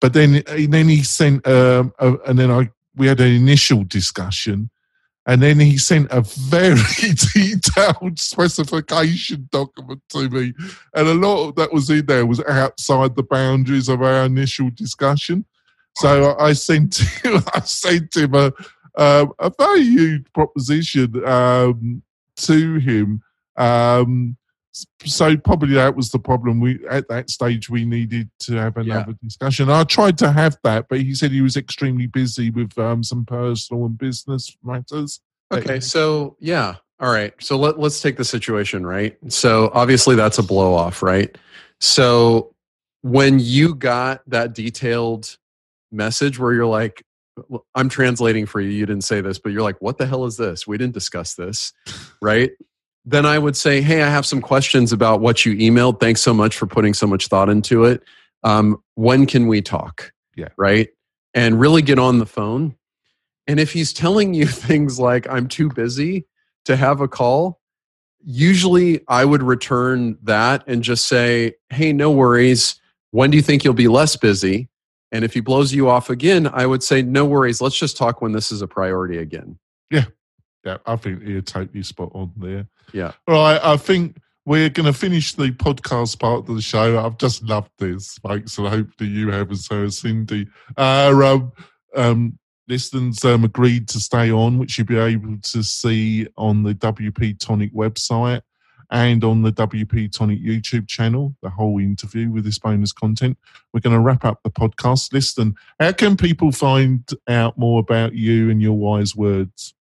But 0.00 0.12
then, 0.12 0.42
and 0.48 0.72
then 0.72 0.88
he 0.88 1.02
sent, 1.02 1.46
um, 1.46 1.92
a, 1.98 2.14
and 2.26 2.38
then 2.38 2.50
I 2.50 2.70
we 2.96 3.06
had 3.06 3.20
an 3.20 3.32
initial 3.32 3.84
discussion, 3.84 4.70
and 5.26 5.42
then 5.42 5.58
he 5.58 5.78
sent 5.78 6.08
a 6.10 6.22
very 6.22 6.80
detailed 7.34 8.18
specification 8.18 9.48
document 9.50 10.02
to 10.10 10.28
me, 10.28 10.52
and 10.94 11.08
a 11.08 11.14
lot 11.14 11.48
of 11.48 11.54
that 11.56 11.72
was 11.72 11.90
in 11.90 12.06
there 12.06 12.26
was 12.26 12.42
outside 12.44 13.16
the 13.16 13.22
boundaries 13.22 13.88
of 13.88 14.02
our 14.02 14.24
initial 14.24 14.70
discussion. 14.74 15.44
So 15.96 16.36
I 16.38 16.52
sent 16.54 16.96
him, 17.24 17.42
I 17.54 17.60
sent 17.60 18.16
him 18.16 18.34
a 18.34 18.52
um, 18.96 19.32
a 19.38 19.50
very 19.58 19.82
huge 19.82 20.32
proposition 20.32 21.24
um, 21.26 22.02
to 22.36 22.78
him. 22.78 23.22
Um, 23.56 24.36
so 25.04 25.36
probably 25.36 25.74
that 25.74 25.94
was 25.94 26.10
the 26.10 26.18
problem. 26.18 26.60
We 26.60 26.84
at 26.88 27.08
that 27.08 27.30
stage 27.30 27.70
we 27.70 27.84
needed 27.84 28.30
to 28.40 28.54
have 28.54 28.76
another 28.76 29.10
yeah. 29.10 29.16
discussion. 29.22 29.70
I 29.70 29.84
tried 29.84 30.18
to 30.18 30.32
have 30.32 30.58
that, 30.64 30.86
but 30.88 31.00
he 31.00 31.14
said 31.14 31.30
he 31.30 31.40
was 31.40 31.56
extremely 31.56 32.06
busy 32.06 32.50
with 32.50 32.76
um, 32.78 33.02
some 33.02 33.24
personal 33.24 33.86
and 33.86 33.96
business 33.96 34.56
matters. 34.64 35.20
Okay, 35.52 35.78
so 35.78 36.36
yeah, 36.40 36.76
All 37.00 37.12
right. 37.12 37.34
So 37.40 37.56
let, 37.58 37.78
let's 37.78 38.00
take 38.00 38.16
the 38.16 38.24
situation, 38.24 38.86
right? 38.86 39.16
So 39.28 39.70
obviously 39.74 40.14
that's 40.14 40.38
a 40.38 40.42
blow 40.42 40.74
off, 40.74 41.02
right? 41.02 41.36
So 41.80 42.54
when 43.02 43.38
you 43.38 43.74
got 43.74 44.22
that 44.28 44.54
detailed 44.54 45.36
message 45.90 46.38
where 46.38 46.52
you're 46.52 46.66
like, 46.66 47.02
I'm 47.74 47.88
translating 47.88 48.46
for 48.46 48.60
you, 48.60 48.70
you 48.70 48.86
didn't 48.86 49.04
say 49.04 49.20
this, 49.20 49.38
but 49.38 49.52
you're 49.52 49.62
like, 49.62 49.82
what 49.82 49.98
the 49.98 50.06
hell 50.06 50.24
is 50.24 50.36
this? 50.36 50.66
We 50.66 50.78
didn't 50.78 50.94
discuss 50.94 51.34
this, 51.34 51.72
right? 52.22 52.52
Then 53.04 53.26
I 53.26 53.38
would 53.38 53.56
say, 53.56 53.80
hey, 53.82 54.02
I 54.02 54.08
have 54.08 54.24
some 54.24 54.40
questions 54.40 54.92
about 54.92 55.20
what 55.20 55.44
you 55.44 55.54
emailed. 55.54 56.00
Thanks 56.00 56.20
so 56.20 56.32
much 56.32 56.56
for 56.56 56.66
putting 56.66 56.94
so 56.94 57.06
much 57.06 57.28
thought 57.28 57.48
into 57.48 57.84
it. 57.84 58.02
Um, 58.42 58.82
when 58.94 59.26
can 59.26 59.46
we 59.46 59.60
talk? 59.62 60.12
Yeah. 60.36 60.48
Right. 60.56 60.88
And 61.34 61.60
really 61.60 61.82
get 61.82 61.98
on 61.98 62.18
the 62.18 62.26
phone. 62.26 62.76
And 63.46 63.60
if 63.60 63.72
he's 63.72 63.92
telling 63.92 64.34
you 64.34 64.46
things 64.46 64.98
like, 64.98 65.28
I'm 65.28 65.48
too 65.48 65.68
busy 65.68 66.26
to 66.64 66.76
have 66.76 67.00
a 67.00 67.08
call, 67.08 67.60
usually 68.24 69.02
I 69.06 69.24
would 69.24 69.42
return 69.42 70.16
that 70.22 70.64
and 70.66 70.82
just 70.82 71.06
say, 71.06 71.54
hey, 71.70 71.92
no 71.92 72.10
worries. 72.10 72.80
When 73.10 73.30
do 73.30 73.36
you 73.36 73.42
think 73.42 73.64
you'll 73.64 73.74
be 73.74 73.88
less 73.88 74.16
busy? 74.16 74.68
And 75.12 75.24
if 75.24 75.34
he 75.34 75.40
blows 75.40 75.72
you 75.72 75.88
off 75.88 76.10
again, 76.10 76.48
I 76.52 76.66
would 76.66 76.82
say, 76.82 77.02
no 77.02 77.24
worries. 77.24 77.60
Let's 77.60 77.78
just 77.78 77.96
talk 77.96 78.20
when 78.20 78.32
this 78.32 78.50
is 78.50 78.62
a 78.62 78.66
priority 78.66 79.18
again. 79.18 79.58
Yeah. 79.90 80.06
Yeah. 80.64 80.78
I 80.86 80.96
think 80.96 81.22
you're 81.22 81.42
totally 81.42 81.82
spot 81.82 82.10
on 82.14 82.32
there. 82.36 82.66
Yeah. 82.92 83.12
Right. 83.26 83.60
I 83.62 83.76
think 83.76 84.16
we're 84.46 84.68
going 84.68 84.86
to 84.86 84.98
finish 84.98 85.32
the 85.34 85.50
podcast 85.50 86.18
part 86.18 86.48
of 86.48 86.54
the 86.54 86.60
show. 86.60 86.98
I've 87.04 87.18
just 87.18 87.42
loved 87.42 87.70
this, 87.78 88.18
folks, 88.18 88.58
and 88.58 88.66
I 88.66 88.70
hope 88.70 88.88
that 88.98 89.06
you 89.06 89.30
have 89.30 89.50
as 89.50 89.68
well, 89.70 89.90
Cindy. 89.90 90.46
Uh, 90.76 91.12
um, 91.24 91.52
um, 91.96 92.38
listeners 92.68 93.24
um, 93.24 93.44
agreed 93.44 93.88
to 93.88 94.00
stay 94.00 94.30
on, 94.30 94.58
which 94.58 94.76
you'll 94.76 94.86
be 94.86 94.98
able 94.98 95.38
to 95.42 95.62
see 95.62 96.26
on 96.36 96.62
the 96.62 96.74
WP 96.74 97.38
Tonic 97.38 97.72
website 97.74 98.42
and 98.90 99.24
on 99.24 99.42
the 99.42 99.52
WP 99.52 100.12
Tonic 100.12 100.40
YouTube 100.40 100.86
channel, 100.88 101.34
the 101.42 101.50
whole 101.50 101.78
interview 101.78 102.30
with 102.30 102.44
this 102.44 102.58
bonus 102.58 102.92
content. 102.92 103.36
We're 103.72 103.80
going 103.80 103.96
to 103.96 104.00
wrap 104.00 104.24
up 104.24 104.40
the 104.44 104.50
podcast. 104.50 105.12
Listen, 105.12 105.54
how 105.80 105.92
can 105.92 106.16
people 106.16 106.52
find 106.52 107.08
out 107.28 107.58
more 107.58 107.80
about 107.80 108.14
you 108.14 108.50
and 108.50 108.60
your 108.60 108.74
wise 108.74 109.16
words? 109.16 109.74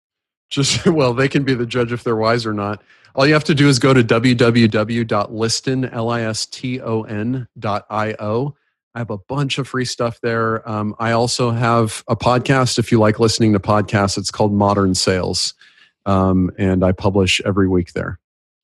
Just, 0.51 0.85
well, 0.85 1.13
they 1.13 1.27
can 1.27 1.43
be 1.43 1.55
the 1.55 1.65
judge 1.65 1.91
if 1.91 2.03
they're 2.03 2.15
wise 2.15 2.45
or 2.45 2.53
not. 2.53 2.83
All 3.15 3.25
you 3.25 3.33
have 3.33 3.43
to 3.45 3.55
do 3.55 3.67
is 3.67 3.79
go 3.79 3.93
to 3.93 4.03
www.liston, 4.03 5.85
L-I-S-T-O-N 5.85 7.47
dot 7.59 7.85
I-O. 7.89 8.55
I 8.93 8.99
have 8.99 9.09
a 9.09 9.17
bunch 9.17 9.57
of 9.57 9.67
free 9.67 9.85
stuff 9.85 10.19
there. 10.21 10.67
Um, 10.69 10.95
I 10.99 11.11
also 11.11 11.51
have 11.51 12.03
a 12.07 12.15
podcast. 12.15 12.77
If 12.77 12.91
you 12.91 12.99
like 12.99 13.19
listening 13.19 13.53
to 13.53 13.59
podcasts, 13.59 14.17
it's 14.17 14.31
called 14.31 14.53
Modern 14.53 14.95
Sales. 14.95 15.53
Um, 16.05 16.51
and 16.57 16.83
I 16.83 16.91
publish 16.91 17.41
every 17.45 17.67
week 17.67 17.93
there. 17.93 18.19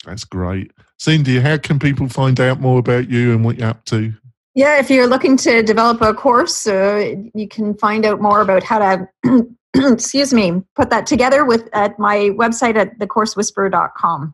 That's 0.05 0.23
great. 0.23 0.71
Cindy, 0.97 1.39
how 1.39 1.57
can 1.57 1.79
people 1.79 2.09
find 2.09 2.39
out 2.39 2.59
more 2.59 2.79
about 2.79 3.09
you 3.09 3.33
and 3.33 3.45
what 3.45 3.57
you're 3.57 3.69
up 3.69 3.85
to? 3.85 4.13
Yeah, 4.55 4.79
if 4.79 4.89
you're 4.89 5.07
looking 5.07 5.37
to 5.37 5.61
develop 5.61 6.01
a 6.01 6.13
course, 6.13 6.65
uh, 6.65 7.13
you 7.35 7.47
can 7.47 7.75
find 7.75 8.05
out 8.05 8.19
more 8.19 8.41
about 8.41 8.63
how 8.63 8.79
to, 8.79 9.07
excuse 9.75 10.33
me, 10.33 10.63
put 10.75 10.89
that 10.89 11.05
together 11.05 11.45
with 11.45 11.69
at 11.73 11.97
my 11.99 12.29
website 12.37 12.75
at 12.75 12.97
thecoursewhisperer.com. 12.99 14.33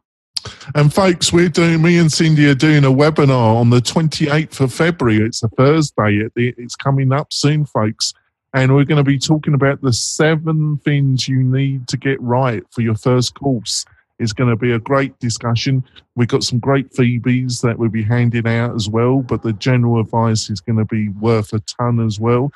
And 0.75 0.93
folks, 0.93 1.31
we're 1.31 1.49
doing, 1.49 1.81
me 1.81 1.97
and 1.97 2.11
Cindy 2.11 2.47
are 2.47 2.55
doing 2.55 2.83
a 2.83 2.91
webinar 2.91 3.55
on 3.55 3.69
the 3.69 3.79
28th 3.79 4.59
of 4.59 4.73
February. 4.73 5.25
It's 5.25 5.43
a 5.43 5.49
Thursday. 5.49 6.27
It's 6.35 6.75
coming 6.75 7.13
up 7.13 7.31
soon, 7.31 7.65
folks. 7.65 8.13
And 8.53 8.75
we're 8.75 8.85
going 8.85 9.03
to 9.03 9.09
be 9.09 9.17
talking 9.17 9.53
about 9.53 9.81
the 9.81 9.93
seven 9.93 10.77
things 10.77 11.27
you 11.27 11.41
need 11.41 11.87
to 11.87 11.97
get 11.97 12.21
right 12.21 12.63
for 12.71 12.81
your 12.81 12.95
first 12.95 13.33
course. 13.35 13.85
It's 14.19 14.33
going 14.33 14.49
to 14.49 14.55
be 14.55 14.71
a 14.71 14.79
great 14.79 15.17
discussion. 15.19 15.83
We've 16.15 16.27
got 16.27 16.43
some 16.43 16.59
great 16.59 16.93
freebies 16.93 17.61
that 17.61 17.79
we'll 17.79 17.89
be 17.89 18.03
handing 18.03 18.47
out 18.47 18.75
as 18.75 18.87
well, 18.87 19.21
but 19.21 19.41
the 19.41 19.53
general 19.53 19.99
advice 19.99 20.49
is 20.51 20.61
going 20.61 20.77
to 20.77 20.85
be 20.85 21.09
worth 21.09 21.51
a 21.53 21.59
ton 21.61 21.99
as 21.99 22.19
well. 22.19 22.51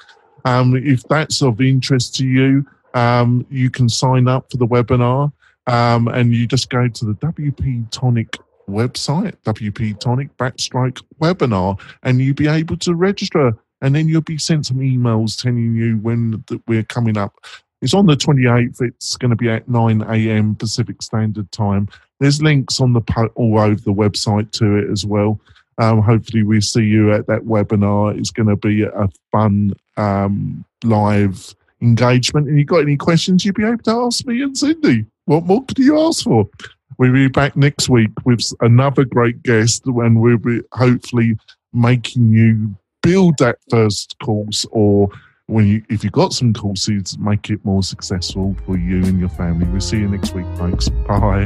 Um, 0.48 0.78
if 0.78 1.04
that's 1.04 1.42
of 1.42 1.60
interest 1.60 2.16
to 2.16 2.26
you, 2.26 2.66
um, 2.94 3.46
you 3.50 3.70
can 3.70 3.90
sign 3.90 4.30
up 4.30 4.50
for 4.50 4.58
the 4.58 4.68
webinar. 4.68 5.32
Um, 5.68 6.08
and 6.08 6.34
you 6.34 6.48
just 6.48 6.70
go 6.70 6.88
to 6.88 7.06
the 7.06 7.14
WP 7.16 7.92
Tonic 7.92 8.38
website, 8.70 9.36
WP 9.44 10.00
Tonic 10.00 10.36
backstroke 10.38 11.04
webinar, 11.22 11.78
and 12.04 12.22
you'll 12.22 12.36
be 12.36 12.48
able 12.48 12.78
to 12.78 12.96
register. 12.96 13.58
And 13.82 13.94
then 13.94 14.08
you'll 14.08 14.22
be 14.22 14.38
sent 14.38 14.66
some 14.66 14.78
emails 14.78 15.40
telling 15.40 15.76
you 15.76 15.98
when 15.98 16.44
that 16.48 16.62
we're 16.68 16.84
coming 16.84 17.18
up. 17.18 17.36
It's 17.82 17.94
on 17.94 18.06
the 18.06 18.16
28th. 18.16 18.82
It's 18.82 19.18
going 19.18 19.30
to 19.30 19.36
be 19.36 19.50
at 19.50 19.68
9 19.68 20.02
a.m. 20.04 20.56
Pacific 20.56 21.02
Standard 21.02 21.52
Time. 21.52 21.90
There's 22.20 22.42
links 22.42 22.80
on 22.80 22.94
the 22.94 23.02
all 23.36 23.60
over 23.60 23.76
the 23.76 23.94
website 23.94 24.52
to 24.54 24.78
it 24.78 24.90
as 24.90 25.06
well. 25.06 25.40
Um, 25.78 26.02
hopefully, 26.02 26.44
we 26.44 26.62
see 26.62 26.84
you 26.84 27.14
at 27.14 27.28
that 27.28 27.42
webinar. 27.42 28.18
It's 28.18 28.32
going 28.32 28.50
to 28.50 28.56
be 28.56 28.84
a 28.84 29.10
fun 29.32 29.74
um, 29.96 30.66
live 30.84 31.56
engagement. 31.82 32.48
And 32.48 32.58
you 32.58 32.66
got 32.66 32.82
any 32.82 32.98
questions, 32.98 33.46
you'll 33.46 33.54
be 33.54 33.64
able 33.64 33.78
to 33.80 33.92
ask 33.92 34.26
me 34.26 34.42
and 34.42 34.58
Cindy. 34.58 35.06
What 35.26 35.46
more 35.46 35.64
could 35.66 35.80
you 35.80 36.00
ask 36.00 36.24
for? 36.24 36.50
We'll 36.98 37.14
be 37.14 37.28
back 37.28 37.56
next 37.56 37.90
week 37.90 38.10
with 38.26 38.42
another 38.62 39.06
great 39.06 39.44
guest, 39.44 39.86
and 39.86 40.20
we'll 40.20 40.38
be 40.38 40.62
hopefully 40.72 41.38
making 41.74 42.32
you 42.32 42.76
build 43.04 43.38
that 43.38 43.58
first 43.70 44.16
course, 44.24 44.66
or 44.72 45.10
when 45.46 45.68
you, 45.68 45.84
if 45.90 46.04
you've 46.04 46.14
got 46.14 46.34
some 46.34 46.54
courses, 46.54 47.18
make 47.20 47.50
it 47.50 47.64
more 47.64 47.84
successful 47.84 48.56
for 48.66 48.78
you 48.78 49.04
and 49.04 49.20
your 49.20 49.30
family. 49.30 49.68
We'll 49.68 49.82
see 49.82 49.98
you 49.98 50.08
next 50.08 50.34
week, 50.34 50.48
folks. 50.58 50.90
Bye. 50.90 51.46